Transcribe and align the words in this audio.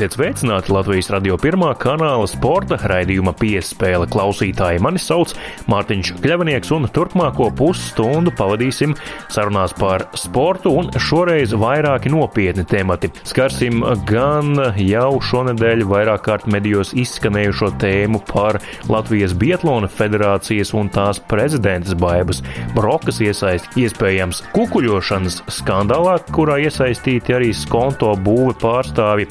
Esiet 0.00 0.14
sveicināti 0.16 0.72
Latvijas 0.72 1.10
radio 1.12 1.34
pirmā 1.36 1.74
kanāla 1.76 2.24
sporta 2.24 2.78
raidījuma 2.88 3.34
piespēle 3.36 4.06
klausītāji. 4.08 4.80
Mani 4.80 4.96
sauc 4.96 5.34
Mārtiņš 5.68 6.14
Kļavnieks 6.22 6.70
un 6.72 6.86
turpmāko 6.88 7.50
pusstundu 7.52 8.32
pavadīsim 8.32 8.94
sarunās 9.28 9.74
par 9.76 10.06
sportu 10.16 10.72
un 10.80 10.88
šoreiz 10.96 11.52
vairāki 11.52 12.08
nopietni 12.14 12.64
temati. 12.64 13.10
Skarsim 13.28 13.84
gan 14.08 14.56
jau 14.80 15.10
šonedēļ 15.28 15.84
vairāk 15.92 16.24
kārt 16.30 16.48
medijos 16.48 16.94
izskanējušo 16.96 17.68
tēmu 17.84 18.22
par 18.32 18.56
Latvijas 18.88 19.36
Bietlona 19.36 19.92
federācijas 19.92 20.72
un 20.80 20.88
tās 20.96 21.20
prezidentas 21.28 21.92
baibas 22.00 22.40
brokas 22.72 23.20
iesaisti 23.20 23.84
iespējams 23.84 24.40
kukuļošanas 24.56 25.42
skandālā, 25.60 26.16
kurā 26.32 26.56
iesaistīti 26.64 27.36
arī 27.36 27.52
skonto 27.52 28.16
būve 28.16 28.56
pārstāvi. 28.64 29.28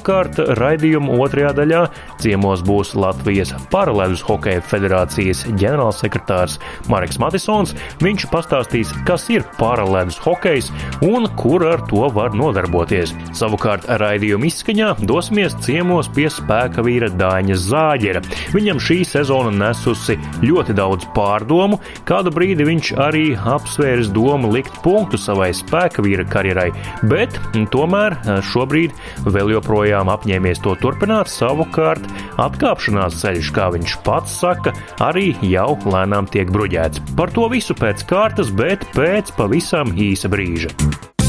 Savukārt 0.00 0.38
raidījuma 0.56 1.12
otrajā 1.20 1.50
daļā 1.58 1.80
ciemos 2.22 2.62
būs 2.64 2.94
Latvijas 2.96 3.50
Paralēlus 3.68 4.22
hokeja 4.24 4.62
federācijas 4.64 5.42
ģenerālsekretārs 5.60 6.54
Marks 6.88 7.18
Matisons. 7.20 7.74
Viņš 8.00 8.24
pastāstīs, 8.32 8.94
kas 9.04 9.26
ir 9.28 9.44
paralēlus 9.58 10.16
hokejs 10.24 10.70
un 11.04 11.28
kur 11.36 11.66
ar 11.68 11.84
to 11.90 12.08
var 12.16 12.32
nodarboties. 12.32 13.12
Savukārt 13.36 13.84
raidījuma 14.00 14.48
izskaņā 14.48 14.94
dosimies 15.04 15.58
ciemos 15.66 16.08
pie 16.16 16.30
spēka 16.32 16.80
vīra 16.86 17.12
Dāņa 17.20 17.60
Zāģera. 17.60 18.24
Viņam 18.56 18.80
šī 18.80 19.02
sezona 19.04 19.52
nesusi 19.52 20.16
ļoti 20.40 20.78
daudz 20.80 21.10
pārdomu, 21.12 21.76
kādu 22.08 22.32
brīdi 22.32 22.70
viņš 22.70 22.94
arī 22.96 23.26
apsvērs 23.36 24.08
domu 24.16 24.54
likt 24.56 24.80
punktu 24.80 25.20
savai 25.20 25.52
spēka 25.60 26.00
vīra 26.08 26.24
karjerai, 26.24 26.70
bet 27.12 27.36
tomēr 27.76 28.16
šobrīd 28.48 28.96
vēl 29.28 29.58
joprojām 29.58 29.89
apņēmies 29.94 30.62
to 30.64 30.76
turpināt, 30.80 31.30
savukārt 31.32 32.06
atkāpšanās 32.40 33.20
ceļš, 33.22 33.52
kā 33.56 33.70
viņš 33.76 33.96
pats 34.06 34.40
saka, 34.42 34.74
arī 35.02 35.34
jau 35.44 35.74
lēnām 35.84 36.30
tiek 36.30 36.50
bruģēts. 36.54 37.04
Par 37.18 37.32
to 37.34 37.50
visu 37.52 37.76
pēc 37.78 38.06
kārtas, 38.08 38.52
bet 38.54 38.86
pēc 38.96 39.34
pavisam 39.38 39.94
īsa 39.96 40.32
brīža. 40.32 41.19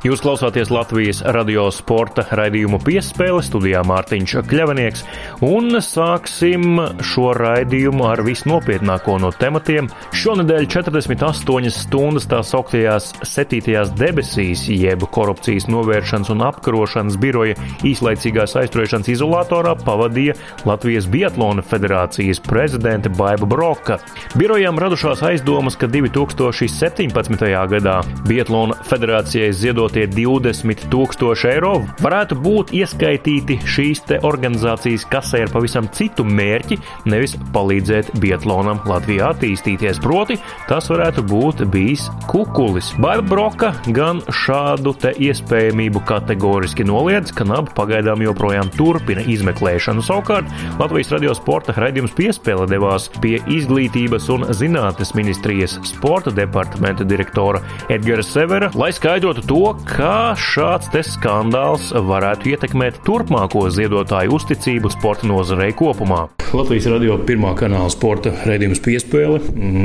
Jūs 0.00 0.22
klausāties 0.24 0.70
Latvijas 0.72 1.18
radio 1.36 1.66
sporta 1.76 2.22
raidījumu 2.32 2.78
piespēle 2.80 3.42
studijā 3.44 3.82
Mārtiņš 3.84 4.32
Kļavanieks, 4.48 5.02
un 5.44 5.74
sāksim 5.84 6.78
šo 7.04 7.34
raidījumu 7.36 8.06
ar 8.08 8.22
visnopietnāko 8.24 9.18
no 9.20 9.28
tematiem. 9.36 9.90
Šonadēļ 10.16 10.68
48 10.72 11.68
stundas 11.76 12.24
tā 12.30 12.40
sauktajās 12.48 13.10
septītajās 13.28 13.92
debesīs, 13.98 14.62
jeb 14.72 15.04
korupcijas 15.12 15.68
novēršanas 15.68 16.32
un 16.32 16.46
apkarošanas 16.48 17.20
biroja 17.20 17.58
īslaicīgās 17.84 18.56
aizturēšanas 18.62 19.12
izolatorā 19.12 19.76
pavadīja 19.84 20.38
Latvijas 20.64 21.10
Biatlona 21.12 21.60
federācijas 21.60 22.40
prezidente 22.48 23.12
Baiba 23.20 23.44
Broka. 23.44 24.00
Birojām 24.32 24.80
radušās 24.80 25.20
aizdomas, 25.28 25.76
ka 25.76 25.92
2017. 25.92 27.46
gadā 27.76 28.00
Biatlona 28.24 28.80
federācijai 28.88 29.52
ziedot 29.52 29.89
tie 29.94 30.06
20 30.10 30.86
tūkstoši 30.92 31.48
eiro 31.50 31.72
varētu 32.02 32.38
būt 32.40 32.72
ieskaitīti 32.76 33.58
šīs 33.68 34.04
te 34.08 34.18
organizācijas 34.26 35.06
kasē 35.10 35.44
ar 35.44 35.52
pavisam 35.52 35.88
citu 35.94 36.24
mērķi, 36.26 36.78
nevis 37.10 37.36
palīdzēt 37.54 38.12
Bietlonam 38.22 38.82
Latvijā 38.88 39.30
attīstīties. 39.34 40.00
Proti, 40.02 40.38
tas 40.68 40.88
varētu 40.90 41.24
būt 41.30 41.64
bijis 41.72 42.06
kukulis. 42.30 42.92
Baiba 43.00 43.26
Broka 43.30 43.72
gan 43.96 44.22
šādu 44.42 44.94
te 45.00 45.12
iespējamību 45.28 46.02
kategoriski 46.08 46.86
noliedz, 46.88 47.34
ka 47.36 47.46
naba 47.48 47.72
pagaidām 47.76 48.24
joprojām 48.24 48.70
turpina 48.76 49.24
izmeklēšanu. 49.30 50.04
Savukārt 50.06 50.50
Latvijas 50.80 51.12
radio 51.14 51.34
sporta 51.36 51.74
raidījums 51.76 52.14
piespēle 52.18 52.68
devās 52.70 53.08
pie 53.20 53.38
izglītības 53.50 54.30
un 54.34 54.46
zinātnes 54.56 55.14
ministrijas 55.18 55.78
sporta 55.88 56.32
departamenta 56.34 57.06
direktora 57.06 57.62
Edgara 57.92 58.24
Severa, 58.26 58.70
lai 58.78 58.92
skaidrotu 58.94 59.44
to, 59.46 59.62
kā 59.88 60.32
šāds 60.38 60.90
te 60.92 61.02
skandāls 61.06 61.90
varētu 61.94 62.52
ietekmēt 62.52 63.00
turpmāko 63.06 63.66
ziedotāju 63.72 64.36
uzticību 64.36 64.90
sporta 64.92 65.28
nozarei 65.30 65.72
kopumā. 65.76 66.26
Latvijas 66.50 66.88
radio 66.90 67.14
pirmā 67.22 67.52
kanāla 67.58 67.90
sporta 67.92 68.32
raidījums 68.48 68.80
piespēle 68.82 69.38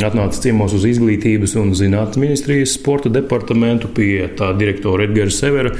atnāca 0.07 0.39
ciemos 0.41 0.73
uz 0.73 0.87
izglītības 0.89 1.53
un 1.61 1.75
zinātnes 1.77 2.21
ministrijas 2.21 2.73
sporta 2.79 3.11
departamentu 3.13 3.91
pie 3.93 4.25
tā 4.37 4.49
direktora 4.57 5.05
Edgara 5.05 5.33
Severa 5.33 5.75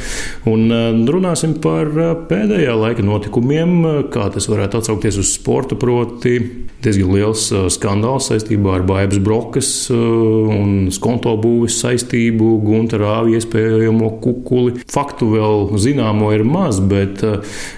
un 0.52 0.68
uh, 0.70 0.92
runāsim 1.10 1.58
par 1.64 1.90
uh, 1.90 2.14
pēdējā 2.30 2.76
laika 2.78 3.06
notikumiem, 3.06 3.74
kā 4.14 4.30
tas 4.36 4.50
varētu 4.52 4.84
atsaukties 4.84 5.18
uz 5.24 5.34
sporta, 5.40 5.78
proti 5.80 6.38
diezgan 6.86 7.16
liels 7.16 7.48
skandāls 7.74 8.30
saistībā 8.30 8.76
ar 8.78 8.86
Baibas 8.86 9.18
Brokas 9.24 9.70
un 9.90 10.92
skonto 10.94 11.34
būvis 11.42 11.80
saistību, 11.82 12.52
Gunta 12.62 13.00
Rāvi 13.02 13.40
iespējamo 13.40 14.05
kukuli. 14.22 14.80
Faktu 14.92 15.32
vēl 15.36 15.72
zināmo 15.82 16.32
ir 16.36 16.46
maz, 16.48 16.80
bet 16.80 17.24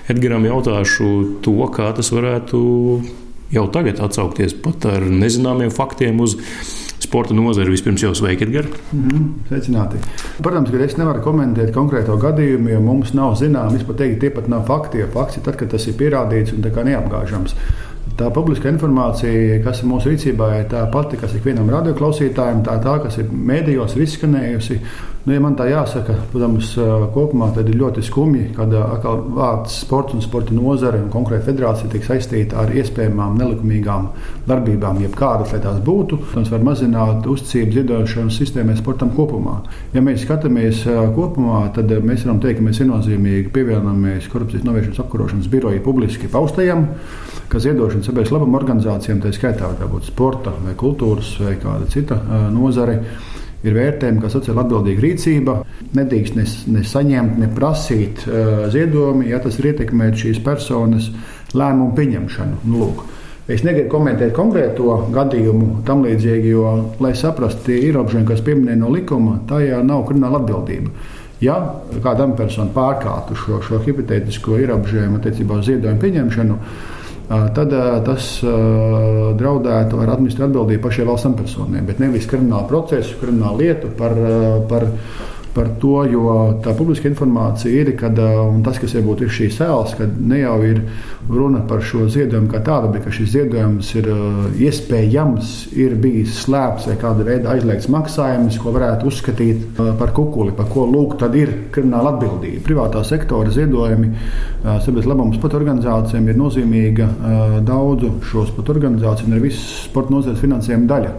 Edgaram 0.10 0.46
jautāšu 0.48 1.42
to, 1.46 1.58
kā 1.74 1.92
tas 1.98 2.12
varētu 2.14 2.60
jau 3.54 3.64
tagad 3.72 4.02
atsaukties 4.04 4.58
pat 4.64 4.86
ar 4.90 5.06
nezināmiem 5.08 5.72
faktiem 5.74 6.20
uz 6.24 6.36
sporta 7.08 7.36
nozari. 7.38 7.72
Vispirms 7.72 8.04
jau 8.04 8.14
sveiki, 8.16 8.44
Edgars. 8.48 8.70
Mm 8.92 9.10
-hmm. 9.10 9.28
Sveicināti. 9.50 9.98
Protams, 10.44 10.72
ka 10.72 10.78
es 10.78 10.98
nevaru 10.98 11.22
komentēt 11.22 11.74
konkrēto 11.74 12.18
gadījumu, 12.18 12.70
jo 12.70 12.82
mums 12.82 13.14
nav 13.14 13.36
zināms, 13.36 13.84
pat 13.88 13.96
teikt, 13.96 14.20
tie 14.20 14.30
pat 14.30 14.48
nav 14.48 14.66
fakti. 14.66 14.98
Jo 14.98 15.08
fakts 15.14 15.38
ir 15.38 15.44
tad, 15.44 15.56
kad 15.56 15.70
tas 15.70 15.88
ir 15.88 15.94
pierādīts 15.94 16.54
un 16.54 16.62
neapgāžams. 16.62 17.56
Tā 18.18 18.32
publiska 18.34 18.70
informācija, 18.70 19.64
kas 19.64 19.84
ir 19.84 19.90
mūsu 19.90 20.10
rīcībā, 20.10 20.60
ir 20.60 20.66
tā 20.66 20.92
pati, 20.92 21.18
kas 21.18 21.36
ikvienam 21.36 21.70
radioklausītājam, 21.70 22.64
tā, 22.64 22.80
tā 22.84 23.04
kas 23.04 23.18
ir 23.18 23.26
mēdījos 23.32 23.96
ir 23.96 24.02
izskanējusi. 24.02 24.80
Nu, 25.28 25.34
ja 25.36 25.42
man 25.44 25.58
tā 25.60 25.66
jāsaka, 25.68 26.14
protams, 26.32 26.70
kopumā 27.12 27.50
ir 27.60 27.74
ļoti 27.76 28.00
skumji, 28.08 28.46
kad 28.56 28.72
vārds 28.72 29.74
sports 29.82 30.16
un 30.16 30.24
sporta 30.24 30.56
nozare 30.56 31.02
un 31.04 31.10
konkrēti 31.12 31.50
federācija 31.50 31.92
tiek 31.92 32.06
saistīta 32.08 32.62
ar 32.62 32.72
iespējamām 32.72 33.36
nelikumīgām 33.36 34.08
darbībām, 34.48 35.02
jebkādas, 35.04 35.52
lai 35.52 35.60
tās 35.66 35.84
būtu. 35.84 36.22
Tas 36.32 36.48
var 36.54 36.64
mazināt 36.64 37.28
uzticību 37.28 37.76
ziedošanas 37.76 38.40
sistēmai 38.40 38.80
sportam 38.80 39.12
kopumā. 39.20 39.60
Ja 39.92 40.06
mēs 40.06 40.24
skatāmies 40.24 40.86
kopumā, 41.20 41.66
tad 41.76 41.92
mēs 41.92 42.24
varam 42.24 42.40
teikt, 42.40 42.62
ka 42.62 42.70
mēs 42.72 42.84
viennozīmīgi 42.86 43.52
pievienojamies 43.52 44.32
korupcijas 44.32 44.64
novēršanas 44.64 45.04
apkarošanas 45.04 45.52
biroja 45.52 45.84
publiski 45.84 46.32
paustajam, 46.32 46.88
ka 47.52 47.60
ziedošana 47.68 48.08
sabiedrības 48.08 48.38
labuma 48.38 48.64
organizācijām, 48.64 49.20
tā 49.20 49.36
skaitā 49.36 49.76
var 49.76 49.92
būt 49.92 50.08
sporta 50.08 50.56
vai 50.64 50.80
kultūras 50.80 51.36
vai 51.44 51.60
kāda 51.60 51.92
cita 51.92 52.24
nozare 52.56 53.02
ir 53.66 53.76
vērtējama 53.78 54.24
kā 54.24 54.32
sociāli 54.32 54.62
atbildīga 54.64 55.04
rīcība. 55.06 55.58
Nedrīkst 55.98 56.38
ne, 56.38 56.46
ne 56.76 56.86
saņemt, 56.86 57.38
ne 57.42 57.52
prasīt 57.56 58.26
uh, 58.28 58.66
ziedojumu, 58.74 59.26
ja 59.32 59.42
tas 59.44 59.58
ir 59.60 59.72
ietekmējis 59.74 60.24
šīs 60.24 60.42
personas 60.46 61.12
lēmumu 61.58 61.96
pieņemšanu. 61.98 62.64
Nu, 62.68 62.82
lūk. 62.84 63.06
Es 63.48 63.62
negribu 63.64 63.94
komentēt 63.94 64.34
konkrēto 64.36 64.98
gadījumu, 65.16 65.82
tam 65.88 66.02
līdzīgi, 66.04 66.50
jo, 66.52 66.72
lai 67.00 67.14
saprastu, 67.16 67.70
tie 67.70 67.78
ierobežojumi, 67.88 68.28
kas 68.28 68.44
pieminēja 68.44 68.82
no 68.82 68.90
likuma, 68.92 69.38
tajā 69.48 69.80
nav 69.88 70.04
krimināla 70.10 70.42
atbildība. 70.42 70.92
Ja 71.40 71.56
kādam 72.04 72.34
personam 72.36 72.74
pārkāptu 72.76 73.38
šo, 73.38 73.62
šo 73.64 73.80
hipotētisko 73.86 74.58
ierobežojumu 74.66 75.22
attiecībā 75.22 75.62
uz 75.62 75.70
ziedojumu 75.70 76.02
pieņemšanu, 76.02 76.58
tad 77.28 77.74
tas 78.08 78.28
draudētu 79.38 80.00
ar 80.00 80.14
administratīvu 80.14 80.48
atbildību 80.48 80.84
pašiem 80.86 81.10
valsts 81.10 81.28
amatpersoniem, 81.28 81.88
bet 81.90 82.00
nevis 82.00 82.28
kriminālu 82.30 82.70
procesu, 82.70 83.18
kriminālu 83.20 83.66
lietu 83.66 83.92
par, 84.00 84.16
par 84.70 84.88
par 85.58 85.72
to, 85.82 85.96
jo 86.06 86.38
tā 86.62 86.72
publiska 86.78 87.10
informācija 87.10 87.82
ir, 87.82 87.96
kad 87.98 88.20
tas, 88.66 88.78
kas 88.78 88.94
varbūt 89.00 89.24
ir 89.26 89.32
šīs 89.34 89.58
sēles, 89.58 89.96
kad 89.98 90.14
ne 90.22 90.44
jau 90.44 90.58
ir 90.68 90.84
runa 91.28 91.64
par 91.68 91.82
šo 91.84 92.06
ziedojumu 92.12 92.52
kā 92.52 92.62
tādu, 92.64 92.92
bet 92.94 93.04
ka 93.08 93.12
šis 93.12 93.32
ziedojums 93.34 93.90
ir 93.98 94.08
iespējams, 94.68 95.54
ir 95.76 95.96
bijis 96.00 96.38
slēpts 96.44 96.88
vai 96.92 96.98
kāda 97.02 97.26
veida 97.28 97.56
aizliegts 97.56 97.90
maksājums, 97.92 98.60
ko 98.62 98.72
varētu 98.76 99.10
uzskatīt 99.10 99.82
par 100.00 100.14
kukuli, 100.16 100.54
par 100.56 100.70
ko 100.72 100.86
lūk, 100.88 101.18
tad 101.20 101.36
ir 101.40 101.52
krimināla 101.74 102.14
atbildība. 102.16 102.62
Privātā 102.68 103.02
sektora 103.08 103.52
ziedojumi 103.54 104.12
sabiedrības 104.64 105.10
labums 105.10 105.42
pat 105.42 105.58
organizācijām 105.58 106.30
ir 106.30 106.38
nozīmīga 106.40 107.10
daudzu 107.66 108.14
šo 108.30 108.46
sporta 108.52 108.78
organizāciju 108.78 109.28
un 109.32 109.40
arī 109.40 109.50
visas 109.50 109.88
sporta 109.88 110.14
nozares 110.14 110.44
finansējuma 110.44 110.92
daļa. 110.94 111.16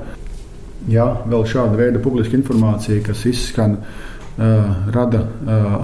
Ja 0.89 1.05
vēl 1.29 1.43
šāda 1.45 1.77
veida 1.77 2.01
publiska 2.01 2.39
informācija, 2.39 3.03
kas 3.05 3.27
izskan 3.29 3.75
rada 4.39 5.25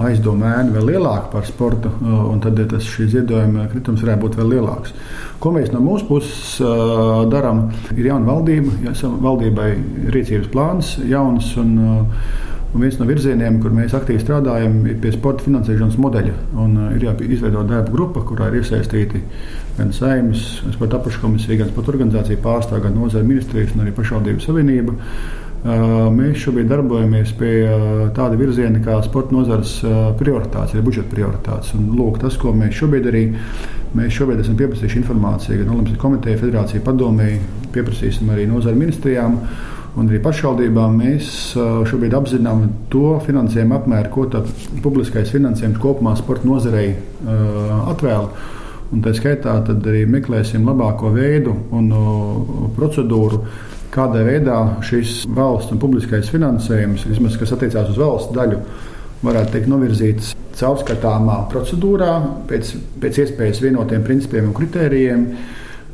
aizdomu 0.07 0.47
ēnu 0.47 0.77
vēl 0.77 0.93
lielāku 0.93 1.31
par 1.33 1.47
sportu, 1.47 1.91
un 2.05 2.39
tad 2.43 2.61
tas 2.71 2.87
šī 2.87 3.09
ziedojuma 3.11 3.67
kritums 3.73 4.03
varētu 4.05 4.23
būt 4.23 4.39
vēl 4.39 4.53
lielāks. 4.55 4.95
Ko 5.43 5.51
mēs 5.55 5.73
no 5.73 5.83
mūsu 5.83 6.07
puses 6.07 6.55
darām? 7.31 7.67
Ir 7.97 8.11
jauna 8.13 8.31
valdība, 8.31 8.79
ja 8.87 8.95
valdībai 9.27 9.69
rīcības 10.15 10.51
plāns 10.55 10.95
jauns. 11.03 11.53
Un, 11.61 11.77
Un 12.75 12.81
viens 12.83 12.97
no 12.99 13.05
virzieniem, 13.07 13.61
kur 13.63 13.71
mēs 13.71 13.93
aktīvi 13.95 14.19
strādājam, 14.19 14.81
ir 14.91 14.97
pie 14.99 15.13
sporta 15.15 15.45
finansēšanas 15.45 15.95
modeļa. 16.03 16.33
Un, 16.59 16.73
ir 16.97 17.05
jāizveido 17.05 17.61
darba 17.69 17.93
grupa, 17.93 18.19
kurā 18.27 18.49
ir 18.49 18.57
iesaistīti 18.59 19.21
gan 19.77 19.93
saimnes, 19.95 20.41
sporta 20.73 20.99
apakškomisija, 20.99 21.61
gan 21.61 21.71
sporta 21.71 21.93
organizācija 21.93 22.41
pārstāvja, 22.43 22.83
gan 22.89 22.97
nozara 22.99 23.23
ministrijas 23.23 23.71
un 23.77 23.85
arī 23.85 23.95
pašvaldību 23.95 24.43
savienība. 24.43 24.97
Uh, 25.65 26.11
mēs 26.13 26.43
šobrīd 26.43 26.67
darbojamies 26.69 27.31
pie 27.39 27.53
uh, 27.65 27.93
tāda 28.13 28.37
virziena, 28.37 28.77
kā 28.85 28.99
sporta 29.01 29.33
nozares 29.33 29.79
prioritātes, 30.19 30.75
ir 30.77 30.83
budžeta 30.85 31.09
prioritātes. 31.09 31.71
Un, 31.73 31.87
lūk, 31.97 32.19
tas, 32.21 32.37
ko 32.37 32.53
mēs 32.53 32.75
šobrīd 32.77 33.07
arī 33.09 33.23
mēs 33.97 34.13
šobrīd 34.13 34.43
esam 34.43 34.59
pieprasījuši 34.59 34.99
informāciju 35.01 35.63
gan 35.63 35.71
Olimpiskajai 35.73 36.03
komitejai, 36.03 36.41
Federācijai 36.43 36.83
padomēji, 36.85 37.39
pieprasīsim 37.73 38.29
arī 38.35 38.45
nozara 38.51 38.77
ministrijām 38.77 39.39
un 39.95 40.09
arī 40.09 40.19
pašvaldībām 40.23 40.97
mēs 40.99 41.29
šobrīd 41.89 42.13
apzinām 42.17 42.65
to 42.91 43.15
finansējumu 43.25 43.77
apmēru, 43.77 44.11
ko 44.11 44.27
publiskais 44.83 45.31
finansējums 45.31 45.79
kopumā 45.81 46.15
sporta 46.19 46.49
nozarei 46.49 46.91
atvēl. 47.25 48.27
Un 48.93 49.01
tā 49.01 49.15
skaitā 49.17 49.55
arī 49.65 50.03
meklēsim 50.05 50.67
labāko 50.67 51.09
veidu 51.15 51.55
un 51.73 51.87
procedūru, 52.75 53.39
kādā 53.95 54.25
veidā 54.27 54.57
šis 54.85 55.23
valsts 55.31 55.73
un 55.73 55.81
publiskais 55.81 56.29
finansējums, 56.33 57.07
vismaz 57.09 57.37
kas 57.39 57.55
attiecās 57.55 57.93
uz 57.93 57.99
valsts 58.01 58.35
daļu, 58.35 58.59
varētu 59.25 59.55
tikt 59.55 59.71
novirzīts 59.71 60.33
caurskatāmā 60.59 61.41
procedūrā, 61.51 62.11
pēc, 62.49 62.75
pēc 63.01 63.21
iespējas 63.23 63.63
vienotiem 63.63 64.03
principiem 64.05 64.51
un 64.51 64.55
kritērijiem, 64.57 65.25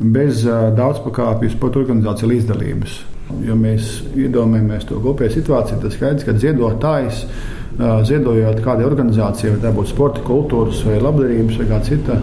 bez 0.01 0.44
daudzpakāpju 0.77 1.53
sporta 1.53 1.81
organizāciju 1.83 2.31
līdzdalības. 2.33 3.00
Ja 3.45 3.56
mēs 3.56 4.01
iedomājamies 4.18 4.88
to 4.89 5.00
kopēju 5.01 5.38
situāciju, 5.38 5.81
tad 5.83 5.94
skaidrs, 5.95 6.25
ka 6.27 6.36
ziedotājs 6.42 7.25
ziedojot 7.80 8.59
kādai 8.65 8.86
organizācijai, 8.86 9.53
vai 9.56 9.62
tā 9.63 9.71
būtu 9.75 9.94
sporta, 9.94 10.24
kultūras 10.25 10.81
vai 10.86 10.98
labdarības 11.01 11.62
vai 11.62 11.68
kāda 11.69 11.88
cita 11.88 12.18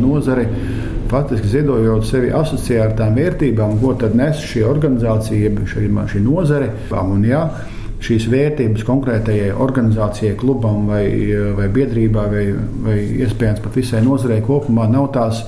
nozare, 0.00 0.48
faktiski 1.10 1.50
ziedojot 1.52 2.06
sevi 2.08 2.32
asociē 2.34 2.80
ar 2.84 2.96
tām 2.98 3.16
vērtībām, 3.18 3.78
ko 3.82 3.94
tad 4.00 4.16
nes 4.18 4.42
šī 4.42 4.64
organizācija, 4.68 5.52
šī, 5.70 5.88
šī 6.12 6.22
nozare. 6.24 6.72
Un, 6.94 7.24
ja, 7.28 7.46
šīs 8.04 8.26
vērtības 8.32 8.84
konkrētajai 8.86 9.52
organizācijai, 9.64 10.34
klubam 10.40 10.88
vai, 10.90 11.06
vai 11.56 11.68
biedrībai, 11.72 12.26
vai, 12.32 12.44
vai 12.86 12.98
iespējams 13.24 13.62
pat 13.64 13.78
visai 13.78 14.02
nozarei 14.04 14.42
kopumā 14.44 14.88
nav 14.90 15.10
tās 15.14 15.44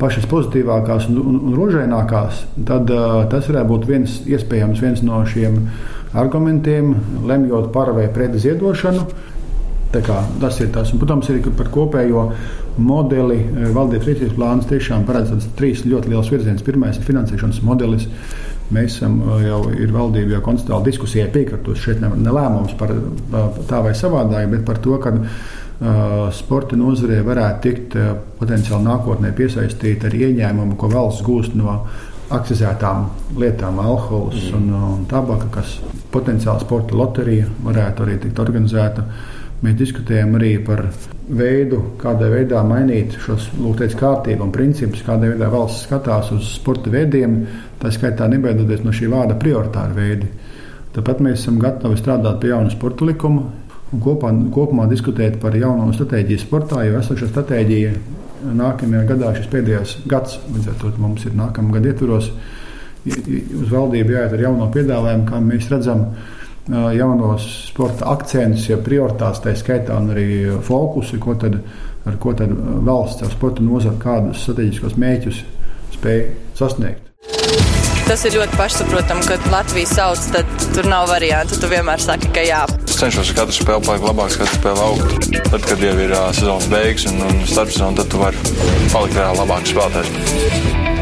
pašas 0.00 0.24
pozitīvākās 0.30 1.10
un, 1.10 1.18
un, 1.20 1.40
un 1.50 1.56
rožainākās, 1.58 2.44
tad 2.68 2.88
uh, 2.94 3.24
tas 3.32 3.48
varētu 3.50 3.68
būt 3.68 3.88
viens, 3.90 4.20
iespējams 4.30 4.80
viens 4.80 5.02
no 5.04 5.20
šiem 5.28 5.60
argumentiem, 6.16 6.94
lemjot 7.28 7.68
par 7.74 7.92
vai 7.96 8.08
pret 8.12 8.38
ziedošanu. 8.40 9.04
Kā, 9.90 10.20
tas 10.38 10.60
ir 10.62 10.68
tas. 10.70 10.92
Un, 10.94 11.00
protams, 11.02 11.26
arī 11.32 11.40
par 11.58 11.66
kopējo 11.74 12.28
modeli 12.78 13.40
valdības 13.74 14.06
rīcības 14.06 14.36
plāns 14.36 14.68
tiešām 14.70 15.02
paredz 15.08 15.48
trīs 15.58 15.82
ļoti 15.82 16.12
liels 16.12 16.30
virziens. 16.30 16.62
Pirmais 16.62 17.00
ir 17.00 17.06
finansēšanas 17.08 17.58
modelis. 17.66 18.06
Mēs 18.70 19.00
esam 19.00 19.16
jau 19.42 19.64
ir 19.74 19.90
valdība 19.90 20.36
jau 20.36 20.44
konstatāli 20.46 20.92
diskusijai 20.92 21.26
piekrituši. 21.34 21.82
Šeit 21.88 22.04
ne, 22.04 22.12
ne 22.22 22.34
lēmums 22.36 22.76
par 22.78 22.94
tā 23.66 23.80
vai 23.82 23.96
savādāk, 23.98 24.46
bet 24.52 24.62
par 24.68 24.78
to, 24.84 24.94
ka 25.02 25.16
sporta 26.36 26.78
nozarē 26.78 27.18
varētu 27.26 27.60
tikt 27.64 27.98
potenciāli 28.38 28.86
nākotnē 28.86 29.32
piesaistīti 29.34 30.06
ar 30.06 30.16
ieņēmumu, 30.20 30.78
ko 30.78 30.92
valsts 30.92 31.26
gūst 31.26 31.58
no 31.58 31.80
akcizētām 32.30 33.08
lietām, 33.40 33.80
alkohols 33.82 34.52
mm. 34.52 34.56
un, 34.60 34.82
un 34.92 35.04
tabaka, 35.10 35.48
kas 35.58 35.78
potenciāli 36.14 36.62
sporta 36.62 36.94
loterija 36.94 37.48
varētu 37.64 38.06
arī 38.06 38.18
tikt 38.22 38.38
organizēta. 38.38 39.06
Mēs 39.60 39.74
diskutējam 39.76 40.38
arī 40.38 40.54
par 40.64 40.86
veidu, 41.28 41.82
kādā 42.00 42.30
veidā 42.32 42.62
mainīt 42.64 43.18
šos 43.20 43.50
lūgtais 43.60 43.92
kārtību 43.98 44.46
un 44.46 44.54
principus, 44.54 45.02
kādā 45.04 45.28
veidā 45.34 45.50
valsts 45.52 45.84
skatās 45.84 46.30
uz 46.32 46.54
sporta 46.54 46.92
veidiem, 46.92 47.42
tā 47.82 47.92
skaitā 47.92 48.28
nebaidoties 48.32 48.86
no 48.86 48.94
šī 48.96 49.10
vārda 49.12 49.36
prioritāra 49.40 49.92
veidi. 49.96 50.30
Tāpat 50.94 51.20
mēs 51.22 51.42
esam 51.42 51.60
gatavi 51.60 52.00
strādāt 52.00 52.40
pie 52.40 52.54
jauna 52.54 52.72
sporta 52.72 53.04
likuma, 53.04 53.44
un 53.92 54.02
kopā, 54.02 54.32
kopumā 54.54 54.88
diskutēt 54.90 55.36
par 55.42 55.54
jauno 55.58 55.90
stratēģiju 55.92 56.40
sportā, 56.40 56.80
jo 56.88 56.98
esošā 57.02 57.28
stratēģija 57.28 57.92
nākamajā 58.56 59.04
gadā, 59.12 59.34
šis 59.36 59.52
pēdējais 59.52 59.94
gads, 60.08 60.40
līdz 60.54 60.72
ar 60.72 60.80
to 60.80 60.96
mums 61.02 61.28
ir 61.28 61.36
nākamā 61.36 61.76
gada 61.76 61.92
ietvaros, 61.92 62.30
uz 63.04 63.70
valdību 63.70 64.16
jāiet 64.16 64.36
ar 64.36 64.44
jauno 64.48 64.68
piedāvājumu, 64.72 65.26
kā 65.28 65.40
mēs 65.44 65.68
redzam 65.72 66.06
jaunos 66.68 67.46
sporta 67.70 68.10
akcentus, 68.12 68.68
ja 68.70 68.78
prioritātes 68.80 69.42
tā 69.44 69.54
skaitā 69.58 69.96
un 69.98 70.10
arī 70.14 70.26
fokusu, 70.66 71.20
ko 71.22 71.36
tad, 71.40 71.60
ar 72.06 72.18
ko 72.20 72.34
tad 72.36 72.52
valsts 72.86 73.24
ar 73.26 73.32
sporta 73.32 73.64
nozara 73.64 73.98
kādus 74.00 74.44
strateģiskos 74.44 74.98
mēķus 75.00 75.44
spēj 75.96 76.26
sasniegt. 76.58 77.06
Tas 78.10 78.24
ir 78.26 78.34
ļoti 78.34 78.56
pašsaprotami, 78.58 79.22
kad 79.22 79.44
Latvija 79.52 79.86
sauc, 79.86 80.24
tad 80.34 80.48
tur 80.74 80.88
nav 80.90 81.06
variantu. 81.12 81.60
Tu 81.62 81.68
vienmēr 81.70 82.02
saki, 82.02 82.32
ka 82.34 82.42
jā. 82.42 82.64
Cenšos 82.90 83.30
katru 83.36 83.54
spēli 83.54 83.86
palikt 83.86 84.08
labāks, 84.08 84.38
katru 84.40 84.58
spēli 84.58 84.82
augt. 84.82 85.28
Tad, 85.46 85.60
kad 85.62 85.84
jau 85.86 85.94
ir 85.94 86.16
uh, 86.16 86.26
sezonas 86.34 86.66
beigas 86.72 87.06
un, 87.12 87.22
un 87.28 87.44
starpsezona, 87.46 88.00
tad 88.02 88.10
tu 88.10 88.24
vari 88.24 88.48
palikt 88.90 89.14
vēl 89.14 89.38
labāks 89.44 89.76
spēlētājs. 89.76 90.99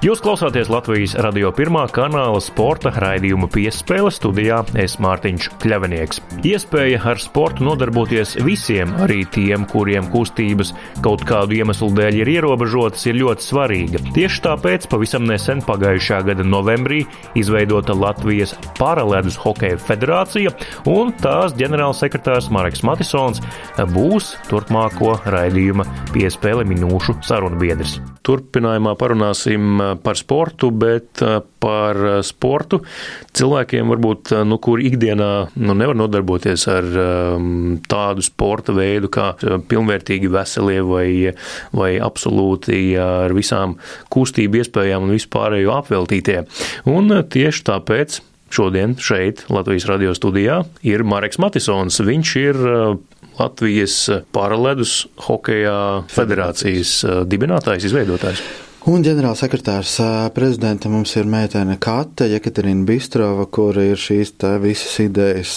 Jūs 0.00 0.22
klausāties 0.24 0.70
Latvijas 0.72 1.12
radio 1.20 1.50
pirmā 1.52 1.82
kanāla 1.92 2.38
sporta 2.40 2.88
raidījuma 3.02 3.50
piespēle 3.52 4.08
studijā 4.08 4.62
Es 4.80 4.94
Mārtiņš 4.96 5.48
Kļavinieks. 5.60 6.22
Iespēja 6.48 7.02
ar 7.10 7.18
sportu 7.20 7.66
nodarboties 7.66 8.32
visiem, 8.40 8.94
arī 9.04 9.26
tiem, 9.28 9.66
kuriem 9.68 10.08
kustības 10.08 10.70
kaut 11.04 11.26
kādu 11.28 11.58
iemeslu 11.58 11.90
dēļ 11.98 12.16
ir 12.22 12.30
ierobežotas, 12.32 13.04
ir 13.10 13.18
ļoti 13.20 13.44
svarīga. 13.44 14.00
Tieši 14.16 14.40
tāpēc 14.46 14.86
pavisam 14.88 15.26
nesen 15.28 15.60
pagājušā 15.68 16.22
gada 16.30 16.48
novembrī 16.48 17.02
izveidota 17.36 17.92
Latvijas 17.92 18.56
Paraledus 18.80 19.36
hokeja 19.44 19.76
federācija, 19.84 20.54
un 20.88 21.12
tās 21.20 21.52
ģenerālsekretārs 21.60 22.48
Mareks 22.48 22.86
Matisons 22.88 23.44
būs 23.92 24.32
turpmāko 24.48 25.18
raidījuma 25.28 25.84
piespēle 26.16 26.64
minūšu 26.72 27.18
sarunbiedrs. 27.28 27.98
Turpinājumā 28.24 28.96
parunāsim 28.96 29.89
par 30.02 30.18
sportu, 30.18 30.70
bet 30.70 31.22
eh, 31.22 31.38
par 31.62 31.98
eh, 31.98 32.18
sportu 32.26 32.80
cilvēkiem, 33.36 33.90
varbūt, 33.92 34.32
eh, 34.34 34.44
nu, 34.48 34.58
kur 34.62 34.82
ikdienā 34.82 35.30
nu, 35.54 35.76
nevar 35.78 35.98
nodarboties 35.98 36.66
ar 36.70 36.86
um, 36.86 37.76
tādu 37.90 38.24
sporta 38.24 38.74
veidu 38.76 39.10
kā 39.12 39.32
pilnvērtīgi 39.40 40.30
veselie 40.32 40.80
vai, 40.86 41.08
vai 41.76 41.92
absolūti 42.02 42.80
ar 43.00 43.34
visām 43.36 43.76
kustību 44.12 44.60
iespējām 44.62 45.06
un 45.06 45.14
vispārējo 45.16 45.76
apveltītie. 45.80 46.42
Un 46.90 47.22
tieši 47.30 47.66
tāpēc 47.70 48.20
Šodien 48.50 48.96
šeit, 48.98 49.44
Latvijas 49.46 49.84
radio 49.86 50.10
studijā, 50.10 50.56
ir 50.82 51.04
Marks 51.06 51.38
Matisons. 51.38 52.00
Viņš 52.02 52.32
ir 52.40 52.58
Latvijas 53.38 54.00
Paraledus 54.34 55.04
hokeja 55.28 55.76
federācijas 56.10 56.96
dibinātājs, 57.30 57.86
izveidotājs. 57.92 58.42
Un 58.88 59.02
ģenerālsekretārs 59.04 59.98
prezidenta 60.32 60.88
mums 60.88 61.12
ir 61.20 61.28
meitene 61.28 61.76
Kate 61.76 62.30
Jekaterina 62.30 62.86
Bistrova, 62.88 63.44
kur 63.52 63.76
ir 63.76 64.00
šīs 64.00 64.32
visas 64.62 64.94
idejas 65.04 65.56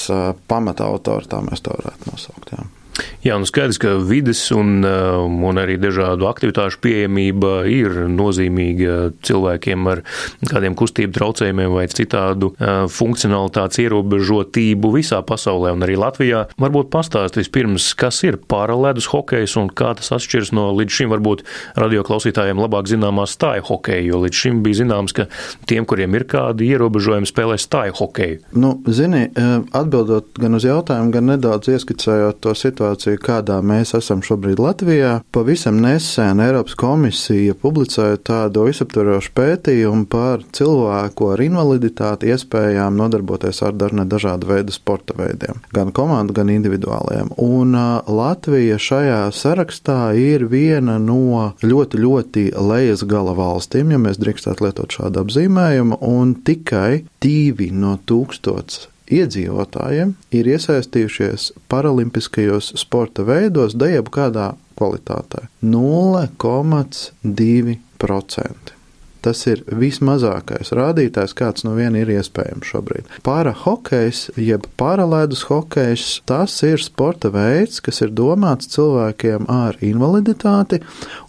pamatautori, 0.51 1.29
tā 1.31 1.39
mēs 1.45 1.63
to 1.63 1.71
varētu 1.77 2.11
nosaukt. 2.11 2.51
Jā. 2.51 2.82
Jā, 3.23 3.37
nu 3.39 3.47
skaidrs, 3.47 3.79
ka 3.81 3.95
vides 4.03 4.41
un, 4.53 4.83
um, 4.85 5.37
un 5.47 5.59
arī 5.61 5.77
dažādu 5.81 6.27
aktivitāšu 6.29 6.81
pieejamība 6.83 7.63
ir 7.71 7.95
nozīmīga 8.11 9.13
cilvēkiem 9.25 9.87
ar 9.89 10.01
kādiem 10.49 10.75
kustību 10.77 11.15
traucējumiem 11.15 11.73
vai 11.73 11.85
citādu 11.89 12.51
uh, 12.51 12.83
funkcionalitātes 12.91 13.79
ierobežotību 13.85 14.91
visā 14.97 15.21
pasaulē 15.25 15.71
un 15.73 15.85
arī 15.87 15.95
Latvijā. 15.99 16.43
Varbūt 16.61 16.91
pastāst 16.93 17.39
vispirms, 17.39 17.89
kas 17.97 18.21
ir 18.27 18.37
paralēdus 18.51 19.09
hokejs 19.13 19.55
un 19.61 19.71
kā 19.71 19.93
tas 19.97 20.13
atšķiras 20.19 20.53
no 20.53 20.67
līdz 20.77 20.99
šim 20.99 21.15
varbūt 21.15 21.45
radioklausītājiem 21.81 22.61
labāk 22.61 22.91
zināmā 22.91 23.25
stāja 23.31 23.65
hokeja, 23.71 24.03
jo 24.11 24.21
līdz 24.25 24.43
šim 24.43 24.61
bija 24.67 24.81
zināms, 24.83 25.15
ka 25.15 25.29
tiem, 25.69 25.87
kuriem 25.89 26.19
ir 26.19 26.27
kādi 26.29 26.69
ierobežojumi, 26.75 27.29
spēlē 27.29 27.57
stāja 27.61 27.95
hokeju. 27.97 28.43
Nu, 28.59 28.75
zini, 28.85 29.25
atbildot 29.73 30.35
gan 30.43 30.59
uz 30.59 30.67
jautājumu, 30.67 31.13
gan 31.15 31.31
nedaudz 31.31 31.71
ieskicējot 31.73 32.43
to 32.43 32.51
situāciju 32.51 32.82
situāciju, 32.83 33.19
kādā 33.23 33.61
mēs 33.63 33.93
esam 33.95 34.21
šobrīd 34.23 34.59
Latvijā. 34.59 35.21
Pavisam 35.31 35.79
nesen 35.81 36.39
Eiropas 36.43 36.75
komisija 36.75 37.55
publicēja 37.55 38.19
tādu 38.23 38.67
visaptverošu 38.67 39.31
pētījumu 39.35 40.07
par 40.11 40.43
cilvēku 40.51 41.31
ar 41.33 41.43
invaliditāti 41.43 42.31
iespējām 42.33 42.97
nodarboties 42.99 43.61
ar 43.63 43.73
dažādu 43.73 44.47
veidu 44.49 44.73
sporta 44.75 45.15
veidiem, 45.17 45.61
gan 45.73 45.91
komandu, 45.91 46.33
gan 46.33 46.51
individuāliem. 46.51 47.31
Un 47.37 47.73
Latvija 48.07 48.77
šajā 48.77 49.31
sarakstā 49.31 50.13
ir 50.19 50.47
viena 50.51 50.99
no 50.99 51.53
ļoti, 51.63 51.99
ļoti 52.03 52.47
lejas 52.59 53.05
gala 53.07 53.35
valstīm, 53.37 53.93
ja 53.93 54.01
mēs 54.01 54.19
drīkstētu 54.19 54.67
lietot 54.67 54.97
šādu 54.99 55.23
apzīmējumu, 55.23 56.01
un 56.03 56.35
tikai 56.43 57.03
divi 57.23 57.71
no 57.71 57.97
tūkstots 58.07 58.89
iedzīvotājiem 59.19 60.09
ir 60.35 60.43
iesaistījušies 60.55 61.41
paralimpiskajos 61.71 62.65
sporta 62.81 63.21
veidos, 63.27 63.71
da 63.77 63.85
jebkādā 63.91 64.47
kvalitātē- 64.77 65.39
0,2%. 65.75 68.72
Tas 69.23 69.45
ir 69.47 69.61
vismazākais 69.71 70.73
rādītājs, 70.75 71.35
kāds 71.37 71.63
no 71.63 71.75
viena 71.77 72.01
ir 72.01 72.11
iespējams 72.11 72.67
šobrīd. 72.73 73.11
Para 73.23 73.53
hokejs, 73.55 74.25
jeb 74.39 74.65
paralēdus 74.79 75.45
hokejs, 75.47 76.07
tas 76.29 76.57
ir 76.67 76.81
sporta 76.83 77.31
veids, 77.33 77.79
kas 77.83 78.03
ir 78.03 78.11
domāts 78.15 78.67
cilvēkiem 78.73 79.47
ar 79.51 79.79
invaliditāti 79.83 80.81